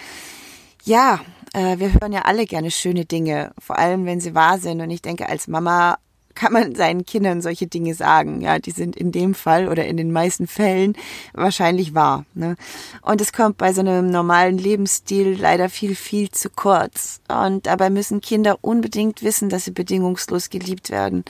Ja, 0.85 1.21
äh, 1.55 1.79
wir 1.79 1.95
hören 1.95 2.13
ja 2.13 2.23
alle 2.23 2.45
gerne 2.45 2.71
schöne 2.71 3.07
Dinge, 3.07 3.53
vor 3.59 3.79
allem 3.79 4.05
wenn 4.05 4.21
sie 4.21 4.35
wahr 4.35 4.59
sind. 4.59 4.83
Und 4.83 4.91
ich 4.91 5.01
denke, 5.01 5.29
als 5.31 5.49
Mama 5.49 5.97
kann 6.37 6.53
man 6.53 6.75
seinen 6.75 7.07
Kindern 7.07 7.41
solche 7.41 7.67
Dinge 7.67 7.95
sagen. 7.95 8.43
Ja, 8.43 8.59
die 8.59 8.71
sind 8.71 8.95
in 8.95 9.11
dem 9.11 9.35
Fall 9.35 9.69
oder 9.69 9.87
in 9.87 9.97
den 9.97 10.13
meisten 10.13 10.47
Fällen 10.47 10.95
wahrscheinlich 11.33 11.95
wahr. 11.95 12.25
Ne? 12.35 12.57
Und 13.01 13.21
es 13.21 13.33
kommt 13.33 13.57
bei 13.57 13.73
so 13.73 13.81
einem 13.81 14.11
normalen 14.11 14.59
Lebensstil 14.59 15.37
leider 15.41 15.69
viel, 15.69 15.97
viel 15.97 16.31
zu 16.31 16.51
kurz. 16.51 17.21
Und 17.29 17.67
dabei 17.67 17.91
müssen 17.91 18.21
Kinder 18.21 18.59
unbedingt 18.61 19.23
wissen, 19.23 19.49
dass 19.49 19.65
sie 19.65 19.73
bedingungslos 19.73 20.51
geliebt 20.51 20.91
werden. 20.91 21.25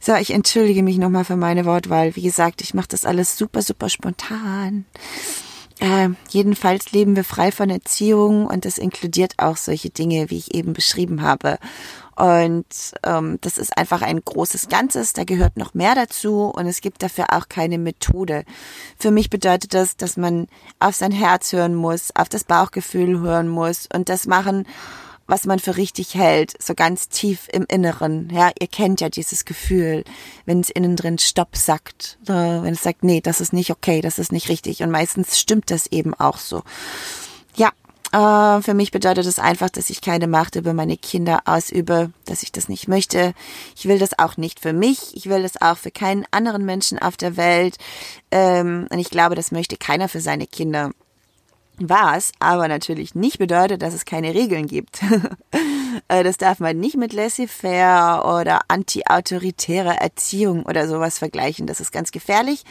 So, 0.00 0.14
ich 0.14 0.30
entschuldige 0.30 0.82
mich 0.82 0.98
nochmal 0.98 1.24
für 1.24 1.36
meine 1.36 1.64
Wortwahl. 1.64 2.14
Wie 2.16 2.22
gesagt, 2.22 2.60
ich 2.60 2.74
mache 2.74 2.88
das 2.88 3.04
alles 3.04 3.36
super, 3.36 3.62
super 3.62 3.88
spontan. 3.88 4.84
Äh, 5.80 6.10
jedenfalls 6.30 6.92
leben 6.92 7.14
wir 7.14 7.24
frei 7.24 7.52
von 7.52 7.70
Erziehung 7.70 8.46
und 8.46 8.64
das 8.64 8.78
inkludiert 8.78 9.34
auch 9.36 9.56
solche 9.56 9.90
Dinge, 9.90 10.30
wie 10.30 10.38
ich 10.38 10.54
eben 10.54 10.72
beschrieben 10.72 11.22
habe. 11.22 11.58
Und 12.16 12.66
ähm, 13.04 13.38
das 13.42 13.58
ist 13.58 13.78
einfach 13.78 14.02
ein 14.02 14.20
großes 14.24 14.68
Ganzes, 14.68 15.12
da 15.12 15.22
gehört 15.22 15.56
noch 15.56 15.74
mehr 15.74 15.94
dazu 15.94 16.46
und 16.46 16.66
es 16.66 16.80
gibt 16.80 17.00
dafür 17.04 17.26
auch 17.30 17.48
keine 17.48 17.78
Methode. 17.78 18.44
Für 18.98 19.12
mich 19.12 19.30
bedeutet 19.30 19.72
das, 19.72 19.96
dass 19.96 20.16
man 20.16 20.48
auf 20.80 20.96
sein 20.96 21.12
Herz 21.12 21.52
hören 21.52 21.76
muss, 21.76 22.10
auf 22.16 22.28
das 22.28 22.42
Bauchgefühl 22.42 23.20
hören 23.20 23.48
muss 23.48 23.88
und 23.94 24.08
das 24.08 24.26
machen, 24.26 24.66
was 25.28 25.44
man 25.44 25.60
für 25.60 25.76
richtig 25.76 26.14
hält, 26.14 26.60
so 26.60 26.74
ganz 26.74 27.08
tief 27.08 27.48
im 27.52 27.64
Inneren. 27.68 28.30
Ja, 28.32 28.50
ihr 28.58 28.66
kennt 28.66 29.00
ja 29.00 29.10
dieses 29.10 29.44
Gefühl, 29.44 30.02
wenn 30.46 30.60
es 30.60 30.70
innen 30.70 30.96
drin 30.96 31.18
Stopp 31.18 31.56
sagt, 31.56 32.18
wenn 32.24 32.72
es 32.72 32.82
sagt, 32.82 33.04
nee, 33.04 33.20
das 33.20 33.40
ist 33.40 33.52
nicht 33.52 33.70
okay, 33.70 34.00
das 34.00 34.18
ist 34.18 34.32
nicht 34.32 34.48
richtig 34.48 34.82
und 34.82 34.90
meistens 34.90 35.38
stimmt 35.38 35.70
das 35.70 35.86
eben 35.86 36.14
auch 36.14 36.38
so. 36.38 36.62
Ja, 37.56 37.72
äh, 38.12 38.62
für 38.62 38.72
mich 38.72 38.90
bedeutet 38.90 39.26
das 39.26 39.38
einfach, 39.38 39.68
dass 39.68 39.90
ich 39.90 40.00
keine 40.00 40.26
Macht 40.26 40.56
über 40.56 40.72
meine 40.72 40.96
Kinder 40.96 41.42
ausübe, 41.44 42.10
dass 42.24 42.42
ich 42.42 42.50
das 42.50 42.68
nicht 42.68 42.88
möchte. 42.88 43.34
Ich 43.76 43.86
will 43.86 43.98
das 43.98 44.18
auch 44.18 44.38
nicht 44.38 44.60
für 44.60 44.72
mich. 44.72 45.14
Ich 45.14 45.28
will 45.28 45.42
das 45.42 45.60
auch 45.60 45.76
für 45.76 45.90
keinen 45.90 46.24
anderen 46.30 46.64
Menschen 46.64 46.98
auf 46.98 47.18
der 47.18 47.36
Welt. 47.36 47.76
Ähm, 48.30 48.86
und 48.90 48.98
ich 48.98 49.10
glaube, 49.10 49.34
das 49.34 49.52
möchte 49.52 49.76
keiner 49.76 50.08
für 50.08 50.20
seine 50.20 50.46
Kinder. 50.46 50.92
Was 51.80 52.32
aber 52.40 52.66
natürlich 52.68 53.14
nicht 53.14 53.38
bedeutet, 53.38 53.82
dass 53.82 53.94
es 53.94 54.04
keine 54.04 54.34
Regeln 54.34 54.66
gibt. 54.66 55.00
Äh, 56.06 56.22
das 56.22 56.36
darf 56.36 56.60
man 56.60 56.78
nicht 56.78 56.96
mit 56.96 57.12
laissez-faire 57.12 58.24
oder 58.24 58.60
anti-autoritärer 58.68 59.96
Erziehung 59.96 60.64
oder 60.64 60.86
sowas 60.86 61.18
vergleichen. 61.18 61.66
Das 61.66 61.80
ist 61.80 61.90
ganz 61.90 62.12
gefährlich. 62.12 62.62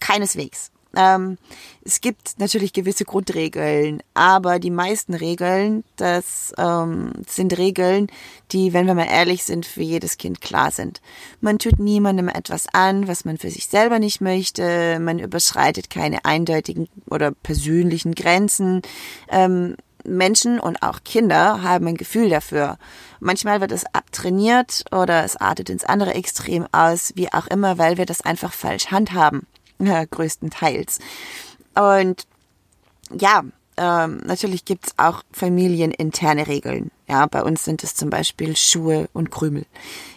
Keineswegs. 0.00 0.70
Ähm, 0.96 1.36
es 1.84 2.00
gibt 2.00 2.38
natürlich 2.38 2.72
gewisse 2.72 3.04
Grundregeln, 3.04 4.02
aber 4.14 4.58
die 4.58 4.70
meisten 4.70 5.14
Regeln, 5.14 5.84
das 5.96 6.52
ähm, 6.58 7.12
sind 7.28 7.56
Regeln, 7.56 8.08
die, 8.50 8.72
wenn 8.72 8.86
wir 8.86 8.94
mal 8.94 9.06
ehrlich 9.06 9.44
sind, 9.44 9.66
für 9.66 9.82
jedes 9.82 10.16
Kind 10.16 10.40
klar 10.40 10.70
sind. 10.70 11.02
Man 11.40 11.58
tut 11.58 11.78
niemandem 11.78 12.28
etwas 12.28 12.66
an, 12.72 13.06
was 13.06 13.24
man 13.26 13.36
für 13.36 13.50
sich 13.50 13.66
selber 13.66 13.98
nicht 13.98 14.20
möchte. 14.20 14.98
Man 14.98 15.18
überschreitet 15.18 15.90
keine 15.90 16.24
eindeutigen 16.24 16.88
oder 17.08 17.30
persönlichen 17.30 18.14
Grenzen. 18.14 18.80
Ähm, 19.28 19.76
Menschen 20.02 20.58
und 20.58 20.82
auch 20.82 21.00
Kinder 21.04 21.62
haben 21.62 21.86
ein 21.88 21.96
Gefühl 21.96 22.30
dafür. 22.30 22.78
Manchmal 23.20 23.60
wird 23.60 23.72
es 23.72 23.84
abtrainiert 23.92 24.84
oder 24.92 25.24
es 25.24 25.36
artet 25.36 25.68
ins 25.68 25.84
andere 25.84 26.14
Extrem 26.14 26.66
aus, 26.72 27.12
wie 27.16 27.32
auch 27.32 27.48
immer, 27.48 27.76
weil 27.76 27.98
wir 27.98 28.06
das 28.06 28.22
einfach 28.22 28.52
falsch 28.52 28.86
handhaben 28.86 29.46
äh, 29.78 30.06
größtenteils. 30.10 30.98
Und 31.74 32.26
ja, 33.12 33.44
ähm, 33.76 34.22
natürlich 34.24 34.64
gibt's 34.64 34.94
auch 34.96 35.22
familieninterne 35.32 36.46
Regeln. 36.46 36.90
Ja, 37.08 37.26
bei 37.26 37.42
uns 37.42 37.64
sind 37.64 37.84
es 37.84 37.94
zum 37.94 38.10
Beispiel 38.10 38.56
Schuhe 38.56 39.08
und 39.12 39.30
Krümel. 39.30 39.66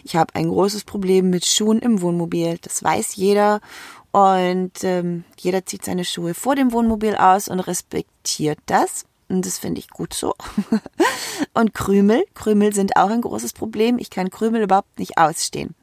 Ich 0.02 0.16
habe 0.16 0.34
ein 0.34 0.48
großes 0.48 0.84
Problem 0.84 1.30
mit 1.30 1.44
Schuhen 1.44 1.78
im 1.78 2.00
Wohnmobil, 2.00 2.58
das 2.62 2.82
weiß 2.82 3.16
jeder. 3.16 3.60
Und 4.12 4.82
ähm, 4.82 5.24
jeder 5.38 5.64
zieht 5.66 5.84
seine 5.84 6.04
Schuhe 6.04 6.34
vor 6.34 6.56
dem 6.56 6.72
Wohnmobil 6.72 7.14
aus 7.14 7.48
und 7.48 7.60
respektiert 7.60 8.58
das. 8.66 9.04
Und 9.28 9.46
das 9.46 9.58
finde 9.58 9.78
ich 9.78 9.88
gut 9.88 10.12
so. 10.12 10.34
und 11.54 11.74
Krümel, 11.74 12.24
Krümel 12.34 12.74
sind 12.74 12.96
auch 12.96 13.10
ein 13.10 13.20
großes 13.20 13.52
Problem. 13.52 13.98
Ich 13.98 14.10
kann 14.10 14.30
Krümel 14.30 14.62
überhaupt 14.62 14.98
nicht 14.98 15.18
ausstehen. 15.18 15.76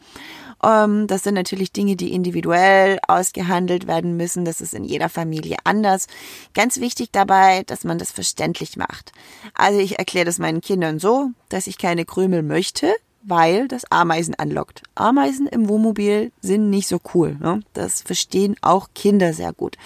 Ähm, 0.64 1.08
das 1.08 1.24
sind 1.24 1.36
natürlich 1.36 1.72
Dinge, 1.72 1.96
die 1.96 2.14
individuell 2.14 3.00
ausgehandelt 3.08 3.88
werden 3.88 4.18
müssen. 4.18 4.46
Das 4.46 4.62
ist 4.62 4.74
in 4.74 4.84
jeder 4.84 5.10
Familie 5.10 5.58
anders. 5.64 6.08
Ganz 6.54 6.80
wichtig 6.80 7.10
dabei, 7.12 7.64
dass 7.64 7.84
man 7.84 7.98
das 7.98 8.12
verständlich 8.12 8.78
macht. 8.78 9.12
Also 9.54 9.80
ich 9.80 10.00
erkläre 10.00 10.26
das 10.26 10.40
meinen 10.40 10.62
Kindern 10.62 11.00
so, 11.00 11.30
dass 11.50 11.68
ich 11.68 11.78
keine 11.78 12.06
Krümel 12.06 12.44
möchte, 12.44 12.94
weil 13.24 13.68
das 13.68 13.84
Ameisen 13.92 14.36
anlockt. 14.36 14.84
Ameisen 14.96 15.48
im 15.48 15.68
Wohnmobil 15.68 16.32
sind 16.42 16.70
nicht 16.70 16.88
so 16.88 17.00
cool. 17.14 17.36
Ne? 17.40 17.62
Das 17.74 18.02
verstehen 18.02 18.56
auch 18.62 18.90
Kinder 18.96 19.34
sehr 19.34 19.54
gut. 19.54 19.78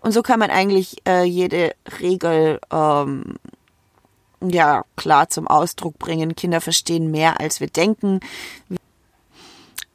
Und 0.00 0.12
so 0.12 0.22
kann 0.22 0.38
man 0.38 0.50
eigentlich 0.50 0.98
äh, 1.06 1.24
jede 1.24 1.74
Regel 2.00 2.60
ähm, 2.70 3.34
ja 4.40 4.84
klar 4.96 5.28
zum 5.28 5.48
Ausdruck 5.48 5.98
bringen. 5.98 6.36
Kinder 6.36 6.60
verstehen 6.60 7.10
mehr, 7.10 7.40
als 7.40 7.60
wir 7.60 7.68
denken. 7.68 8.20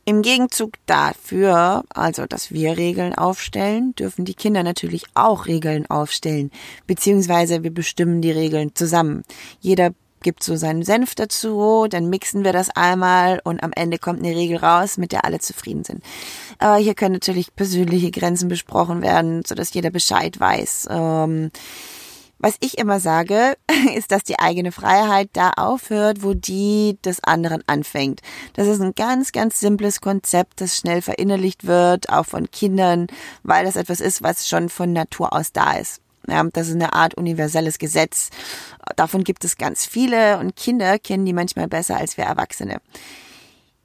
Im 0.09 0.23
Gegenzug 0.23 0.73
dafür, 0.87 1.83
also 1.89 2.25
dass 2.25 2.51
wir 2.51 2.77
Regeln 2.77 3.13
aufstellen, 3.13 3.93
dürfen 3.93 4.25
die 4.25 4.33
Kinder 4.33 4.63
natürlich 4.63 5.03
auch 5.13 5.45
Regeln 5.45 5.87
aufstellen, 5.87 6.49
beziehungsweise 6.87 7.61
wir 7.61 7.71
bestimmen 7.71 8.19
die 8.19 8.31
Regeln 8.31 8.71
zusammen. 8.73 9.23
Jeder 9.59 9.91
gibt 10.23 10.41
so 10.43 10.55
seinen 10.55 10.81
Senf 10.81 11.13
dazu, 11.13 11.85
dann 11.87 12.09
mixen 12.09 12.43
wir 12.43 12.53
das 12.53 12.71
einmal 12.71 13.39
und 13.43 13.61
am 13.61 13.71
Ende 13.71 13.99
kommt 13.99 14.25
eine 14.25 14.35
Regel 14.35 14.57
raus, 14.57 14.97
mit 14.97 15.11
der 15.11 15.25
alle 15.25 15.37
zufrieden 15.37 15.83
sind. 15.83 16.03
Aber 16.57 16.77
hier 16.77 16.95
können 16.95 17.13
natürlich 17.13 17.55
persönliche 17.55 18.09
Grenzen 18.09 18.49
besprochen 18.49 19.03
werden, 19.03 19.43
sodass 19.45 19.75
jeder 19.75 19.91
Bescheid 19.91 20.39
weiß. 20.39 20.87
Ähm, 20.89 21.51
was 22.39 22.55
ich 22.61 22.77
immer 22.77 22.99
sage, 22.99 23.57
ist, 23.95 24.11
dass 24.11 24.23
die 24.23 24.39
eigene 24.39 24.71
Freiheit 24.71 25.29
da 25.33 25.51
aufhört, 25.51 26.23
wo 26.23 26.33
die 26.33 26.97
des 27.03 27.23
anderen 27.23 27.63
anfängt. 27.67 28.21
Das 28.53 28.67
ist 28.67 28.81
ein 28.81 28.95
ganz, 28.95 29.31
ganz 29.31 29.59
simples 29.59 30.01
Konzept, 30.01 30.61
das 30.61 30.77
schnell 30.77 31.01
verinnerlicht 31.01 31.67
wird, 31.67 32.09
auch 32.09 32.25
von 32.25 32.49
Kindern, 32.49 33.07
weil 33.43 33.65
das 33.65 33.75
etwas 33.75 33.99
ist, 33.99 34.23
was 34.23 34.47
schon 34.47 34.69
von 34.69 34.93
Natur 34.93 35.33
aus 35.33 35.51
da 35.51 35.73
ist. 35.73 36.01
Das 36.53 36.67
ist 36.67 36.75
eine 36.75 36.93
Art 36.93 37.15
universelles 37.15 37.79
Gesetz. 37.79 38.29
Davon 38.95 39.23
gibt 39.23 39.43
es 39.43 39.57
ganz 39.57 39.85
viele 39.85 40.37
und 40.37 40.55
Kinder 40.55 40.99
kennen 40.99 41.25
die 41.25 41.33
manchmal 41.33 41.67
besser 41.67 41.97
als 41.97 42.17
wir 42.17 42.25
Erwachsene. 42.25 42.81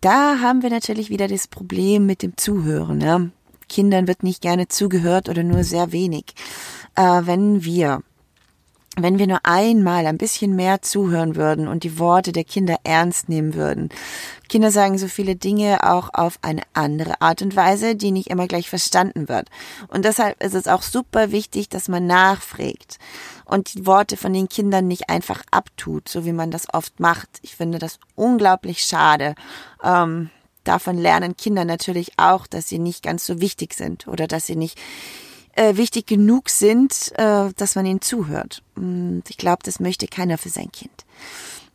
Da 0.01 0.41
haben 0.41 0.63
wir 0.63 0.69
natürlich 0.69 1.09
wieder 1.09 1.27
das 1.27 1.49
Problem 1.49 2.05
mit 2.05 2.23
dem 2.23 2.37
Zuhören. 2.37 3.33
Kindern 3.69 4.07
wird 4.07 4.23
nicht 4.23 4.43
gerne 4.43 4.69
zugehört 4.69 5.31
oder 5.31 5.43
nur 5.43 5.65
sehr 5.65 5.93
wenig. 5.93 6.35
Äh, 6.97 7.23
wenn 7.25 7.65
wir 7.65 8.03
wenn 8.97 9.19
wir 9.19 9.27
nur 9.27 9.41
einmal 9.43 10.07
ein 10.07 10.19
bisschen 10.19 10.55
mehr 10.55 10.83
zuhören 10.83 11.35
würden 11.37 11.67
und 11.67 11.83
die 11.83 11.99
Worte 11.99 12.33
der 12.33 12.45
Kinder 12.45 12.77
ernst 12.85 13.29
nehmen 13.29 13.55
würden. 13.55 13.89
Kinder 14.49 14.71
sagen 14.71 14.99
so 14.99 15.09
viele 15.09 15.35
Dinge 15.35 15.91
auch 15.91 16.11
auf 16.13 16.39
eine 16.43 16.63
andere 16.75 17.21
Art 17.21 17.43
und 17.43 17.57
Weise, 17.57 17.97
die 17.97 18.13
nicht 18.13 18.29
immer 18.29 18.47
gleich 18.47 18.69
verstanden 18.69 19.29
wird. 19.29 19.49
Und 19.89 20.05
deshalb 20.05 20.43
ist 20.43 20.55
es 20.55 20.69
auch 20.69 20.83
super 20.83 21.33
wichtig, 21.33 21.69
dass 21.69 21.89
man 21.89 22.07
nachfragt 22.07 22.99
und 23.45 23.75
die 23.75 23.87
Worte 23.87 24.17
von 24.17 24.33
den 24.33 24.49
Kindern 24.49 24.87
nicht 24.87 25.11
einfach 25.11 25.43
abtut, 25.51 26.09
so 26.09 26.25
wie 26.25 26.33
man 26.33 26.51
das 26.51 26.73
oft 26.73 27.01
macht. 27.01 27.29
Ich 27.43 27.57
finde 27.57 27.79
das 27.79 27.99
unglaublich 28.15 28.85
schade. 28.85 29.35
Ähm, 29.83 30.31
davon 30.63 30.99
lernen 30.99 31.37
Kinder 31.37 31.65
natürlich 31.65 32.13
auch, 32.17 32.47
dass 32.47 32.69
sie 32.69 32.79
nicht 32.79 33.03
ganz 33.03 33.27
so 33.27 33.41
wichtig 33.41 33.75
sind 33.75 34.07
oder 34.07 34.29
dass 34.29 34.47
sie 34.47 34.57
nicht 34.57 34.79
äh, 35.57 35.77
wichtig 35.77 36.07
genug 36.07 36.51
sind, 36.51 37.13
äh, 37.17 37.53
dass 37.57 37.75
man 37.75 37.87
ihnen 37.87 38.01
zuhört. 38.01 38.63
Und 38.77 39.25
ich 39.29 39.37
glaube, 39.37 39.63
das 39.65 39.81
möchte 39.81 40.07
keiner 40.07 40.39
für 40.39 40.49
sein 40.49 40.71
Kind. 40.73 41.05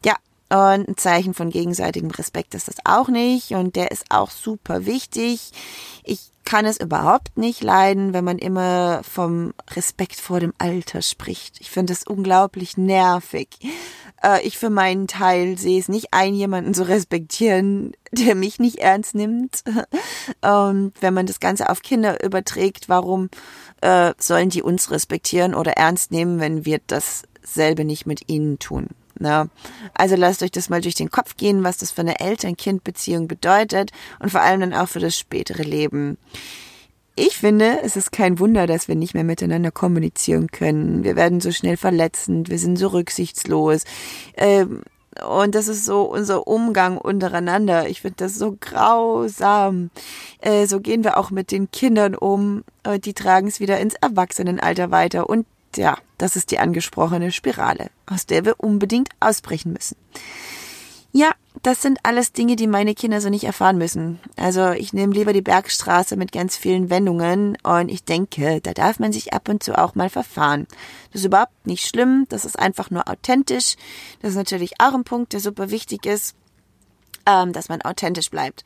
Ja, 0.04 0.16
und 0.50 0.88
ein 0.88 0.98
Zeichen 0.98 1.34
von 1.34 1.50
gegenseitigem 1.50 2.12
Respekt 2.12 2.56
ist 2.56 2.68
das 2.68 2.78
auch 2.84 3.08
nicht. 3.08 3.52
Und 3.52 3.76
der 3.76 3.92
ist 3.92 4.06
auch 4.10 4.32
super 4.32 4.86
wichtig. 4.86 5.52
Ich 6.04 6.30
kann 6.44 6.66
es 6.66 6.80
überhaupt 6.80 7.38
nicht 7.38 7.62
leiden, 7.62 8.14
wenn 8.14 8.24
man 8.24 8.40
immer 8.40 9.02
vom 9.04 9.54
Respekt 9.76 10.16
vor 10.16 10.40
dem 10.40 10.54
Alter 10.58 11.04
spricht. 11.04 11.62
Ich 11.62 11.70
finde 11.70 11.94
das 11.94 12.04
unglaublich 12.04 12.76
nervig. 12.76 13.50
Äh, 14.24 14.46
ich 14.46 14.58
für 14.58 14.70
meinen 14.70 15.08
Teil 15.08 15.58
sehe 15.58 15.80
es 15.80 15.88
nicht 15.88 16.08
ein, 16.12 16.34
jemanden 16.34 16.74
zu 16.74 16.88
respektieren, 16.88 17.94
der 18.12 18.36
mich 18.36 18.60
nicht 18.60 18.78
ernst 18.78 19.16
nimmt. 19.16 19.64
Und 20.42 20.94
wenn 21.02 21.14
man 21.14 21.26
das 21.26 21.40
Ganze 21.40 21.70
auf 21.70 21.82
Kinder 21.82 22.24
überträgt, 22.24 22.90
warum 22.90 23.30
äh, 23.82 24.14
sollen 24.18 24.50
die 24.50 24.62
uns 24.62 24.92
respektieren 24.92 25.56
oder 25.56 25.74
ernst 25.74 26.12
nehmen, 26.12 26.40
wenn 26.40 26.66
wir 26.66 26.80
dasselbe 26.88 27.86
nicht 27.86 28.06
mit 28.06 28.30
ihnen 28.30 28.60
tun? 28.60 28.88
Na, 29.22 29.50
also 29.94 30.16
lasst 30.16 30.42
euch 30.44 30.52
das 30.52 30.70
mal 30.70 30.80
durch 30.80 30.96
den 30.96 31.12
Kopf 31.12 31.36
gehen, 31.36 31.66
was 31.66 31.78
das 31.78 31.92
für 31.92 32.02
eine 32.02 32.22
Eltern-Kind-Beziehung 32.22 33.28
bedeutet 33.28 33.92
und 34.20 34.30
vor 34.30 34.40
allem 34.40 34.62
dann 34.62 34.74
auch 34.74 34.88
für 34.88 35.02
das 35.02 35.18
spätere 35.18 35.64
Leben. 35.64 36.18
Ich 37.22 37.36
finde, 37.36 37.80
es 37.84 37.98
ist 37.98 38.14
kein 38.14 38.40
Wunder, 38.40 38.66
dass 38.66 38.88
wir 38.88 38.96
nicht 38.96 39.14
mehr 39.14 39.26
miteinander 39.26 39.72
kommunizieren 39.72 40.48
können. 40.48 41.04
Wir 41.04 41.18
werden 41.18 41.42
so 41.42 41.52
schnell 41.52 41.76
verletzend, 41.76 42.50
wir 42.50 42.58
sind 42.58 42.78
so 42.78 42.88
rücksichtslos. 42.88 43.84
Ähm, 44.38 44.84
und 45.28 45.54
das 45.54 45.68
ist 45.68 45.84
so 45.84 46.04
unser 46.04 46.48
Umgang 46.48 46.98
untereinander. 46.98 47.90
Ich 47.90 48.00
finde 48.00 48.16
das 48.20 48.36
so 48.36 48.56
grausam. 48.58 49.90
Äh, 50.40 50.66
so 50.66 50.80
gehen 50.80 51.04
wir 51.04 51.18
auch 51.18 51.30
mit 51.30 51.52
den 51.52 51.70
Kindern 51.72 52.16
um. 52.16 52.64
Äh, 52.84 53.00
die 53.00 53.14
tragen 53.14 53.50
es 53.50 53.60
wieder 53.60 53.82
ins 53.82 53.96
Erwachsenenalter 53.96 54.90
weiter. 54.90 55.30
Und 55.30 55.46
ja, 55.76 55.98
das 56.18 56.38
ist 56.38 56.52
die 56.52 56.60
angesprochene 56.60 57.34
Spirale, 57.34 57.90
aus 58.06 58.28
der 58.28 58.46
wir 58.46 58.62
unbedingt 58.62 59.10
ausbrechen 59.20 59.74
müssen. 59.74 59.98
Ja, 61.12 61.32
das 61.64 61.82
sind 61.82 62.00
alles 62.04 62.34
Dinge, 62.34 62.56
die 62.56 62.68
meine 62.68 62.94
Kinder 62.94 63.20
so 63.20 63.30
nicht 63.30 63.44
erfahren 63.44 63.78
müssen. 63.78 64.20
Also 64.38 64.70
ich 64.72 64.94
nehme 64.94 65.14
lieber 65.14 65.34
die 65.34 65.42
Bergstraße 65.42 66.16
mit 66.16 66.32
ganz 66.32 66.56
vielen 66.56 66.90
Wendungen 66.90 67.58
und 67.64 67.90
ich 67.90 68.04
denke, 68.04 68.62
da 68.62 68.74
darf 68.74 69.00
man 69.00 69.12
sich 69.12 69.34
ab 69.34 69.50
und 69.50 69.64
zu 69.64 69.78
auch 69.78 69.96
mal 69.96 70.10
verfahren. 70.10 70.68
Das 71.12 71.22
ist 71.22 71.26
überhaupt 71.26 71.66
nicht 71.66 71.88
schlimm, 71.88 72.28
das 72.30 72.46
ist 72.46 72.60
einfach 72.60 72.92
nur 72.92 73.10
authentisch. 73.10 73.76
Das 74.22 74.32
ist 74.32 74.38
natürlich 74.38 74.74
auch 74.80 74.94
ein 74.94 75.04
Punkt, 75.04 75.34
der 75.34 75.40
super 75.40 75.72
wichtig 75.72 76.06
ist 76.06 76.36
ähm, 77.30 77.54
dass 77.54 77.70
man 77.70 77.82
authentisch 77.82 78.30
bleibt, 78.30 78.64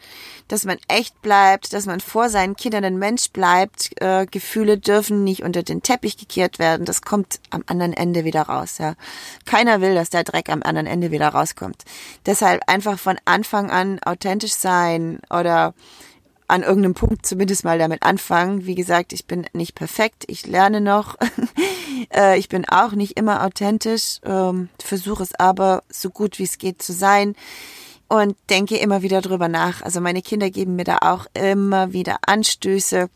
dass 0.48 0.64
man 0.64 0.78
echt 0.88 1.22
bleibt, 1.22 1.74
dass 1.74 1.86
man 1.86 2.00
vor 2.00 2.30
seinen 2.30 2.56
Kindern 2.56 2.86
ein 2.86 2.98
Mensch 2.98 3.30
bleibt. 3.32 3.90
Äh, 4.02 4.26
Gefühle 4.26 4.78
dürfen 4.78 5.24
nicht 5.24 5.44
unter 5.44 5.64
den 5.64 5.84
Teppich 5.84 6.18
gekehrt 6.18 6.60
werden. 6.60 6.86
Das 6.86 7.02
kommt 7.02 7.40
am 7.50 7.64
anderen 7.68 7.94
Ende 7.94 8.24
wieder 8.24 8.44
raus. 8.44 8.78
Ja, 8.78 8.96
keiner 9.46 9.82
will, 9.82 9.96
dass 9.96 10.10
der 10.10 10.24
Dreck 10.24 10.50
am 10.50 10.64
anderen 10.64 10.88
Ende 10.88 11.12
wieder 11.12 11.30
rauskommt. 11.30 11.84
Deshalb 12.26 12.62
einfach 12.68 13.00
von 13.00 13.18
Anfang 13.26 13.70
an 13.70 14.00
authentisch 14.04 14.54
sein 14.54 15.20
oder 15.30 15.74
an 16.48 16.62
irgendeinem 16.62 16.94
Punkt 16.94 17.26
zumindest 17.26 17.64
mal 17.64 17.80
damit 17.80 18.04
anfangen. 18.04 18.66
Wie 18.66 18.76
gesagt, 18.76 19.12
ich 19.14 19.26
bin 19.26 19.48
nicht 19.54 19.76
perfekt, 19.76 20.24
ich 20.28 20.46
lerne 20.46 20.82
noch. 20.82 21.18
äh, 22.16 22.38
ich 22.38 22.48
bin 22.48 22.68
auch 22.68 22.92
nicht 22.92 23.18
immer 23.18 23.44
authentisch, 23.44 24.20
ähm, 24.24 24.70
versuche 24.82 25.24
es 25.24 25.34
aber 25.36 25.84
so 25.90 26.10
gut 26.10 26.40
wie 26.40 26.44
es 26.44 26.58
geht 26.58 26.82
zu 26.82 26.94
sein 26.94 27.36
und 28.14 28.38
denke 28.52 28.78
immer 28.78 29.02
wieder 29.02 29.22
drüber 29.22 29.48
nach. 29.48 29.82
Also 29.82 30.00
meine 30.00 30.22
Kinder 30.22 30.52
geben 30.52 30.76
mir 30.76 30.84
da 30.84 31.00
auch 31.02 31.26
immer 31.34 31.94
wieder 31.94 32.18
Anstöße. 32.28 33.10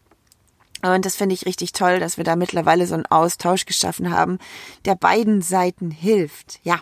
Und 0.82 1.06
das 1.06 1.16
finde 1.16 1.36
ich 1.36 1.46
richtig 1.46 1.72
toll, 1.72 2.00
dass 2.00 2.18
wir 2.18 2.24
da 2.24 2.36
mittlerweile 2.36 2.88
so 2.88 2.96
einen 2.96 3.06
Austausch 3.06 3.68
geschaffen 3.68 4.10
haben, 4.10 4.40
der 4.86 4.96
beiden 4.96 5.44
Seiten 5.44 5.92
hilft. 5.92 6.60
Ja, 6.64 6.80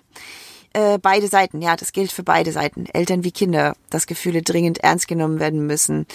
äh, 0.72 0.98
beide 0.98 1.28
Seiten, 1.28 1.62
ja, 1.62 1.76
das 1.76 1.92
gilt 1.92 2.14
für 2.14 2.24
beide 2.24 2.54
Seiten, 2.54 2.86
Eltern 2.86 3.26
wie 3.26 3.34
Kinder, 3.34 3.76
dass 3.90 4.08
Gefühle 4.08 4.44
dringend 4.44 4.78
ernst 4.78 5.10
genommen 5.10 5.42
werden 5.42 5.68
müssen. 5.68 6.06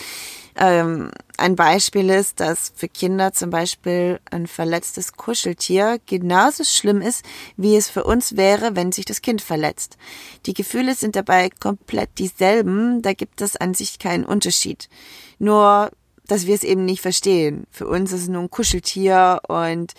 Ähm, 0.63 1.11
ein 1.39 1.57
Beispiel 1.57 2.11
ist, 2.11 2.39
dass 2.39 2.71
für 2.77 2.87
Kinder 2.87 3.33
zum 3.33 3.49
Beispiel 3.49 4.21
ein 4.31 4.47
verletztes 4.47 5.15
Kuscheltier 5.15 5.99
genauso 6.05 6.65
schlimm 6.65 7.01
ist, 7.01 7.25
wie 7.57 7.77
es 7.77 7.89
für 7.89 8.05
uns 8.05 8.37
wäre, 8.37 8.77
wenn 8.77 8.93
sich 8.93 9.07
das 9.07 9.23
Kind 9.23 9.41
verletzt. 9.41 9.97
Die 10.45 10.53
Gefühle 10.53 10.95
sind 10.95 11.17
dabei 11.17 11.49
komplett 11.49 12.11
dieselben, 12.19 13.01
da 13.01 13.15
gibt 13.15 13.41
es 13.41 13.57
an 13.57 13.73
sich 13.73 13.99
keinen 13.99 14.27
Unterschied. 14.27 14.91
Nur, 15.39 15.91
dass 16.27 16.47
wir 16.47 16.55
es 16.55 16.63
eben 16.63 16.85
nicht 16.85 17.01
verstehen. 17.01 17.67
Für 17.71 17.89
uns 17.89 18.13
ist 18.13 18.23
es 18.23 18.29
nur 18.29 18.43
ein 18.43 18.51
Kuscheltier 18.51 19.41
und 19.49 19.95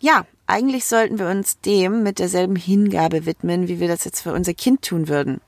ja, 0.00 0.26
eigentlich 0.48 0.84
sollten 0.84 1.20
wir 1.20 1.28
uns 1.28 1.60
dem 1.60 2.02
mit 2.02 2.18
derselben 2.18 2.56
Hingabe 2.56 3.24
widmen, 3.24 3.68
wie 3.68 3.78
wir 3.78 3.86
das 3.86 4.04
jetzt 4.04 4.22
für 4.22 4.32
unser 4.32 4.54
Kind 4.54 4.82
tun 4.82 5.06
würden. 5.06 5.40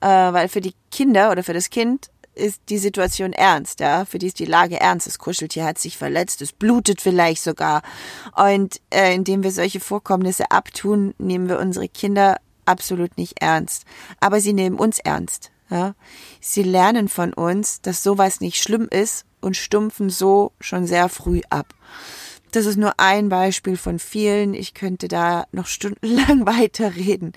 Äh, 0.00 0.06
weil 0.06 0.48
für 0.48 0.62
die 0.62 0.72
Kinder 0.90 1.30
oder 1.30 1.44
für 1.44 1.52
das 1.52 1.68
Kind 1.68 2.08
ist 2.40 2.60
die 2.68 2.78
Situation 2.78 3.32
ernst, 3.32 3.80
ja. 3.80 4.04
Für 4.04 4.18
die 4.18 4.26
ist 4.26 4.38
die 4.38 4.44
Lage 4.44 4.80
ernst. 4.80 5.06
Das 5.06 5.18
Kuscheltier 5.18 5.64
hat 5.64 5.78
sich 5.78 5.96
verletzt, 5.96 6.42
es 6.42 6.52
blutet 6.52 7.00
vielleicht 7.00 7.42
sogar. 7.42 7.82
Und 8.34 8.80
äh, 8.90 9.14
indem 9.14 9.42
wir 9.42 9.52
solche 9.52 9.80
Vorkommnisse 9.80 10.50
abtun, 10.50 11.14
nehmen 11.18 11.48
wir 11.48 11.58
unsere 11.58 11.88
Kinder 11.88 12.36
absolut 12.64 13.16
nicht 13.16 13.40
ernst. 13.40 13.84
Aber 14.18 14.40
sie 14.40 14.52
nehmen 14.52 14.78
uns 14.78 14.98
ernst. 14.98 15.50
Ja? 15.70 15.94
Sie 16.40 16.62
lernen 16.62 17.08
von 17.08 17.32
uns, 17.32 17.80
dass 17.80 18.02
sowas 18.02 18.40
nicht 18.40 18.62
schlimm 18.62 18.88
ist 18.90 19.24
und 19.40 19.56
stumpfen 19.56 20.10
so 20.10 20.52
schon 20.60 20.86
sehr 20.86 21.08
früh 21.08 21.40
ab. 21.50 21.74
Das 22.52 22.66
ist 22.66 22.76
nur 22.76 22.98
ein 22.98 23.28
Beispiel 23.28 23.76
von 23.76 23.98
vielen. 23.98 24.54
Ich 24.54 24.74
könnte 24.74 25.08
da 25.08 25.46
noch 25.52 25.66
stundenlang 25.66 26.46
weiterreden. 26.46 27.32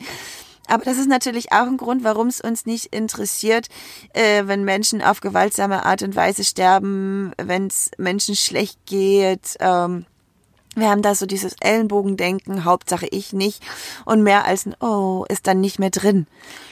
Aber 0.68 0.86
das 0.86 0.98
ist 0.98 1.10
natürlich 1.10 1.52
auch 1.52 1.68
ein 1.68 1.78
Grund, 1.78 2.04
warum 2.04 2.28
es 2.28 2.42
uns 2.42 2.66
nicht 2.66 2.96
interessiert, 2.96 3.68
äh, 4.14 4.44
wenn 4.46 4.64
Menschen 4.64 5.02
auf 5.02 5.20
gewaltsame 5.20 5.86
Art 5.86 6.04
und 6.04 6.16
Weise 6.16 6.44
sterben, 6.44 7.34
wenn 7.38 7.68
es 7.68 7.92
Menschen 7.98 8.36
schlecht 8.36 8.80
geht. 8.86 9.58
Ähm, 9.60 10.06
wir 10.76 10.90
haben 10.90 11.04
da 11.04 11.14
so 11.14 11.28
dieses 11.28 11.56
Ellenbogendenken, 11.60 12.66
Hauptsache 12.66 13.08
ich 13.12 13.32
nicht. 13.32 13.62
Und 14.06 14.24
mehr 14.24 14.46
als 14.46 14.66
ein 14.66 14.76
Oh 14.80 15.24
ist 15.30 15.46
dann 15.46 15.62
nicht 15.62 15.78
mehr 15.78 15.92
drin. 15.92 16.26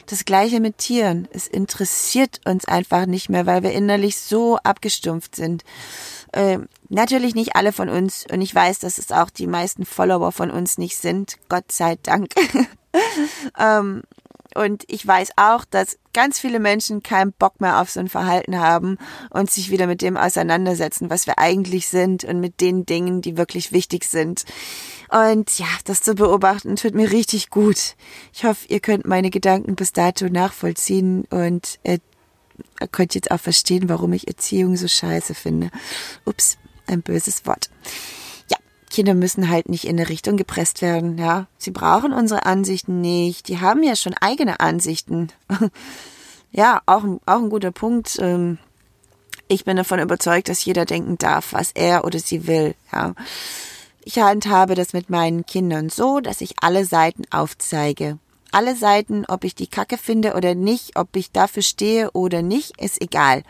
Das 0.06 0.24
gleiche 0.24 0.58
mit 0.58 0.78
Tieren. 0.78 1.28
Es 1.30 1.46
interessiert 1.46 2.40
uns 2.44 2.64
einfach 2.64 3.06
nicht 3.06 3.28
mehr, 3.28 3.46
weil 3.46 3.62
wir 3.62 3.72
innerlich 3.72 4.18
so 4.18 4.56
abgestumpft 4.56 5.36
sind. 5.36 5.62
Äh, 6.32 6.58
natürlich 6.88 7.34
nicht 7.36 7.54
alle 7.54 7.72
von 7.72 7.88
uns. 7.88 8.26
Und 8.30 8.40
ich 8.40 8.52
weiß, 8.52 8.80
dass 8.80 8.98
es 8.98 9.12
auch 9.12 9.30
die 9.30 9.46
meisten 9.46 9.84
Follower 9.84 10.32
von 10.32 10.50
uns 10.50 10.78
nicht 10.78 10.96
sind. 10.96 11.36
Gott 11.48 11.70
sei 11.70 11.96
Dank. 12.02 12.34
ähm, 13.58 14.02
und 14.54 14.84
ich 14.88 15.06
weiß 15.06 15.30
auch, 15.36 15.64
dass 15.64 15.98
ganz 16.12 16.38
viele 16.38 16.60
Menschen 16.60 17.02
keinen 17.02 17.32
Bock 17.32 17.60
mehr 17.60 17.80
auf 17.80 17.90
so 17.90 18.00
ein 18.00 18.08
Verhalten 18.08 18.58
haben 18.58 18.98
und 19.30 19.50
sich 19.50 19.70
wieder 19.70 19.86
mit 19.86 20.02
dem 20.02 20.16
auseinandersetzen, 20.16 21.10
was 21.10 21.26
wir 21.26 21.38
eigentlich 21.38 21.88
sind 21.88 22.24
und 22.24 22.40
mit 22.40 22.60
den 22.60 22.84
Dingen, 22.84 23.22
die 23.22 23.36
wirklich 23.36 23.72
wichtig 23.72 24.04
sind. 24.04 24.44
Und 25.08 25.58
ja, 25.58 25.66
das 25.84 26.02
zu 26.02 26.14
beobachten 26.14 26.76
tut 26.76 26.94
mir 26.94 27.10
richtig 27.10 27.50
gut. 27.50 27.96
Ich 28.32 28.44
hoffe, 28.44 28.66
ihr 28.68 28.80
könnt 28.80 29.06
meine 29.06 29.30
Gedanken 29.30 29.74
bis 29.74 29.92
dato 29.92 30.26
nachvollziehen 30.26 31.24
und 31.30 31.78
äh, 31.82 31.98
könnt 32.90 33.14
jetzt 33.14 33.30
auch 33.30 33.40
verstehen, 33.40 33.88
warum 33.88 34.12
ich 34.12 34.28
Erziehung 34.28 34.76
so 34.76 34.88
scheiße 34.88 35.34
finde. 35.34 35.70
Ups, 36.24 36.58
ein 36.86 37.02
böses 37.02 37.46
Wort. 37.46 37.70
Kinder 38.92 39.14
müssen 39.14 39.48
halt 39.48 39.68
nicht 39.68 39.86
in 39.86 39.98
eine 39.98 40.08
Richtung 40.08 40.36
gepresst 40.36 40.82
werden, 40.82 41.18
ja. 41.18 41.46
Sie 41.58 41.72
brauchen 41.72 42.12
unsere 42.12 42.46
Ansichten 42.46 43.00
nicht. 43.00 43.48
Die 43.48 43.60
haben 43.60 43.82
ja 43.82 43.96
schon 43.96 44.14
eigene 44.20 44.60
Ansichten. 44.60 45.32
ja, 46.52 46.80
auch, 46.86 47.02
auch 47.26 47.38
ein 47.38 47.50
guter 47.50 47.72
Punkt. 47.72 48.18
Ähm, 48.20 48.58
ich 49.48 49.64
bin 49.64 49.76
davon 49.76 49.98
überzeugt, 49.98 50.48
dass 50.48 50.64
jeder 50.64 50.84
denken 50.84 51.18
darf, 51.18 51.52
was 51.52 51.72
er 51.72 52.04
oder 52.04 52.18
sie 52.18 52.46
will, 52.46 52.74
ja. 52.92 53.14
Ich 54.04 54.18
handhabe 54.18 54.74
das 54.74 54.92
mit 54.92 55.10
meinen 55.10 55.46
Kindern 55.46 55.88
so, 55.88 56.20
dass 56.20 56.40
ich 56.40 56.56
alle 56.60 56.84
Seiten 56.84 57.22
aufzeige. 57.30 58.18
Alle 58.50 58.76
Seiten, 58.76 59.24
ob 59.26 59.44
ich 59.44 59.54
die 59.54 59.68
Kacke 59.68 59.96
finde 59.96 60.34
oder 60.34 60.54
nicht, 60.54 60.98
ob 60.98 61.16
ich 61.16 61.30
dafür 61.32 61.62
stehe 61.62 62.10
oder 62.10 62.42
nicht, 62.42 62.80
ist 62.80 63.00
egal. 63.00 63.44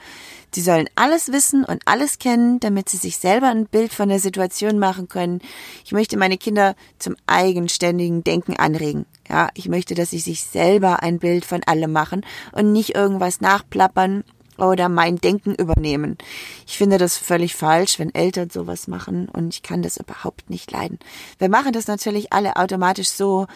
Sie 0.55 0.61
sollen 0.61 0.89
alles 0.97 1.33
wissen 1.33 1.65
und 1.65 1.83
alles 1.87 2.19
kennen, 2.19 2.61
damit 2.61 2.89
sie 2.91 2.99
sich 2.99 3.17
selber 3.17 3.49
ein 3.49 3.67
Bild 3.67 3.93
von 3.95 4.11
der 4.11 4.19
Situation 4.19 4.79
machen 4.79 5.09
können. 5.09 5.41
Ich 5.85 5.93
möchte 5.93 6.19
meine 6.19 6.37
Kinder 6.37 6.77
zum 6.99 7.17
eigenständigen 7.27 8.23
Denken 8.23 8.57
anregen. 8.57 9.07
Ja, 9.29 9.49
ich 9.55 9.69
möchte, 9.69 9.95
dass 9.95 10.11
sie 10.11 10.19
sich 10.19 10.45
selber 10.45 11.03
ein 11.03 11.19
Bild 11.19 11.47
von 11.47 11.63
allem 11.65 11.93
machen 11.93 12.27
und 12.53 12.73
nicht 12.73 12.95
irgendwas 12.95 13.41
nachplappern 13.41 14.25
oder 14.59 14.91
mein 14.91 15.17
Denken 15.17 15.55
übernehmen. 15.55 16.19
Ich 16.67 16.77
finde 16.77 16.99
das 16.99 17.17
völlig 17.17 17.55
falsch, 17.57 17.99
wenn 17.99 18.15
Eltern 18.15 18.51
sowas 18.51 18.89
machen 18.89 19.31
und 19.31 19.55
ich 19.55 19.63
kann 19.63 19.83
das 19.83 19.97
überhaupt 19.97 20.51
nicht 20.51 20.71
leiden. 20.71 20.99
Wir 21.39 21.49
machen 21.49 21.73
das 21.73 21.87
natürlich 21.87 22.33
alle 22.33 22.57
automatisch 22.57 23.09
so. 23.09 23.47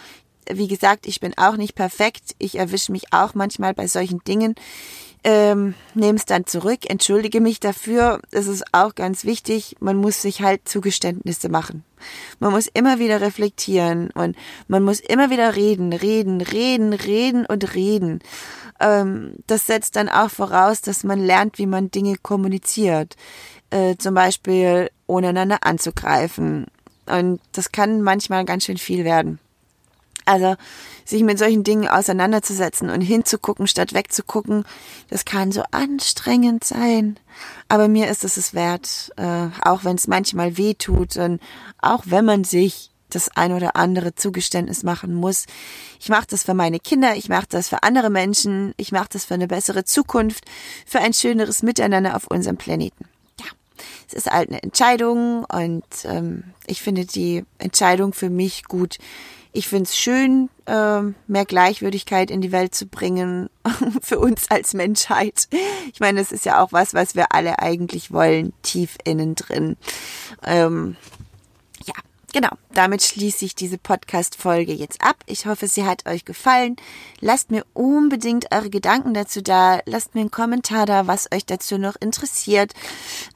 Wie 0.51 0.69
gesagt, 0.69 1.07
ich 1.07 1.21
bin 1.21 1.37
auch 1.37 1.57
nicht 1.57 1.75
perfekt. 1.75 2.35
Ich 2.39 2.57
erwische 2.57 2.93
mich 2.93 3.13
auch 3.13 3.35
manchmal 3.35 3.75
bei 3.75 3.87
solchen 3.87 4.21
Dingen 4.25 4.55
ähm, 5.27 5.75
nehme 5.95 6.17
es 6.17 6.25
dann 6.25 6.47
zurück, 6.47 6.89
entschuldige 6.89 7.41
mich 7.41 7.59
dafür. 7.59 8.21
Es 8.31 8.47
ist 8.47 8.63
auch 8.71 8.95
ganz 8.95 9.25
wichtig, 9.25 9.75
man 9.81 9.97
muss 9.97 10.23
sich 10.23 10.41
halt 10.41 10.69
Zugeständnisse 10.69 11.49
machen. 11.49 11.83
Man 12.39 12.53
muss 12.53 12.69
immer 12.69 13.01
wieder 13.01 13.21
reflektieren 13.21 14.11
und 14.13 14.37
man 14.69 14.85
muss 14.85 15.01
immer 15.01 15.29
wieder 15.29 15.57
reden, 15.57 15.93
reden, 15.93 16.41
reden, 16.41 16.93
reden 16.93 17.45
und 17.45 17.75
reden. 17.75 18.21
Ähm, 18.79 19.33
das 19.49 19.67
setzt 19.67 19.97
dann 19.97 20.09
auch 20.09 20.31
voraus, 20.31 20.81
dass 20.81 21.03
man 21.03 21.19
lernt, 21.19 21.59
wie 21.59 21.67
man 21.67 21.91
Dinge 21.91 22.15
kommuniziert. 22.23 23.17
Äh, 23.71 23.97
zum 23.97 24.15
Beispiel 24.15 24.91
ohne 25.09 25.31
einander 25.31 25.59
anzugreifen. 25.63 26.67
Und 27.07 27.41
das 27.51 27.73
kann 27.73 28.01
manchmal 28.01 28.45
ganz 28.45 28.65
schön 28.65 28.79
viel 28.79 29.05
werden. 29.05 29.41
Also 30.27 30.57
sich 31.05 31.23
mit 31.23 31.39
solchen 31.39 31.65
Dingen 31.65 31.89
auseinanderzusetzen 31.89 32.91
und 32.91 33.01
hinzugucken, 33.01 33.67
statt 33.67 33.95
wegzugucken, 33.95 34.65
das 35.09 35.25
kann 35.25 35.53
so 35.53 35.63
anstrengend 35.71 36.65
sein. 36.65 37.19
Aber 37.69 37.89
mir 37.89 38.09
ist 38.11 38.25
es 38.25 38.37
es 38.37 38.53
wert, 38.53 39.13
äh, 39.17 39.49
auch 39.63 39.85
wenn 39.85 39.97
es 39.97 40.09
manchmal 40.09 40.59
weh 40.59 40.75
tut 40.75 41.17
und 41.17 41.41
auch 41.81 42.03
wenn 42.07 42.25
man 42.25 42.45
sich 42.45 42.91
das 43.09 43.29
ein 43.37 43.53
oder 43.53 43.77
andere 43.77 44.15
Zugeständnis 44.15 44.83
machen 44.83 45.15
muss. 45.15 45.47
Ich 46.01 46.09
mache 46.09 46.27
das 46.29 46.43
für 46.43 46.55
meine 46.55 46.81
Kinder, 46.81 47.15
ich 47.17 47.29
mache 47.29 47.47
das 47.49 47.69
für 47.69 47.83
andere 47.83 48.11
Menschen, 48.11 48.75
ich 48.77 48.93
mache 48.93 49.09
das 49.13 49.25
für 49.25 49.35
eine 49.35 49.47
bessere 49.47 49.85
Zukunft, 49.85 50.45
für 50.85 50.99
ein 50.99 51.13
schöneres 51.13 51.63
Miteinander 51.63 52.17
auf 52.17 52.27
unserem 52.29 52.57
Planeten. 52.57 53.05
Ja, 53.39 53.47
es 54.09 54.15
ist 54.15 54.31
halt 54.31 54.49
eine 54.49 54.63
Entscheidung 54.63 55.45
und 55.45 55.85
ähm, 56.05 56.45
ich 56.67 56.83
finde 56.83 57.05
die 57.05 57.45
Entscheidung 57.59 58.13
für 58.13 58.31
mich 58.31 58.65
gut, 58.65 58.99
ich 59.57 59.69
finde 59.69 59.85
es 59.85 59.97
schön, 59.97 60.51
äh, 60.67 61.01
mehr 61.27 61.47
Gleichwürdigkeit 61.47 62.31
in 62.31 62.43
die 62.43 62.53
Welt 62.53 62.75
zu 62.75 62.87
bringen 62.87 63.49
für 64.03 64.19
uns 64.19 64.51
als 64.51 64.75
Menschheit. 64.75 65.49
Ich 65.93 66.01
meine, 66.01 66.21
das 66.21 66.31
ist 66.31 66.45
ja 66.45 66.63
auch 66.63 66.73
was, 66.73 66.93
was 66.93 67.15
wir 67.15 67.33
alle 67.33 67.59
eigentlich 67.59 68.13
wollen, 68.13 68.53
tief 68.63 68.99
innen 69.05 69.35
drin. 69.35 69.77
Genau. 72.37 72.51
Damit 72.75 73.03
schließe 73.03 73.47
ich 73.47 73.55
diese 73.55 73.79
Podcast-Folge 73.79 74.75
jetzt 74.75 75.01
ab. 75.01 75.17
Ich 75.25 75.47
hoffe, 75.47 75.69
sie 75.69 75.87
hat 75.87 76.07
euch 76.07 76.27
gefallen. 76.27 76.77
Lasst 77.19 77.51
mir 77.51 77.65
unbedingt 77.73 78.55
eure 78.55 78.69
Gedanken 78.69 79.15
dazu 79.15 79.41
da. 79.41 79.81
Lasst 79.87 80.15
mir 80.15 80.21
einen 80.21 80.31
Kommentar 80.31 80.85
da, 80.85 81.07
was 81.07 81.33
euch 81.33 81.47
dazu 81.47 81.79
noch 81.79 81.97
interessiert 81.99 82.75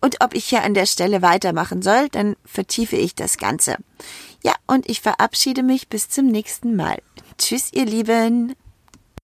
und 0.03 0.23
ob 0.23 0.35
ich 0.35 0.45
hier 0.45 0.65
an 0.65 0.75
der 0.75 0.85
Stelle 0.85 1.23
weitermachen 1.23 1.81
soll. 1.81 2.11
Dann 2.11 2.37
vertiefe 2.45 2.97
ich 2.97 3.15
das 3.15 3.39
Ganze. 3.39 3.79
Ja, 4.45 4.53
und 4.67 4.87
ich 4.87 5.01
verabschiede 5.01 5.63
mich 5.63 5.89
bis 5.89 6.11
zum 6.11 6.27
nächsten 6.27 6.77
Mal. 6.77 6.99
Tschüss, 7.39 7.73
ihr 7.73 7.87
Lieben. 7.87 8.55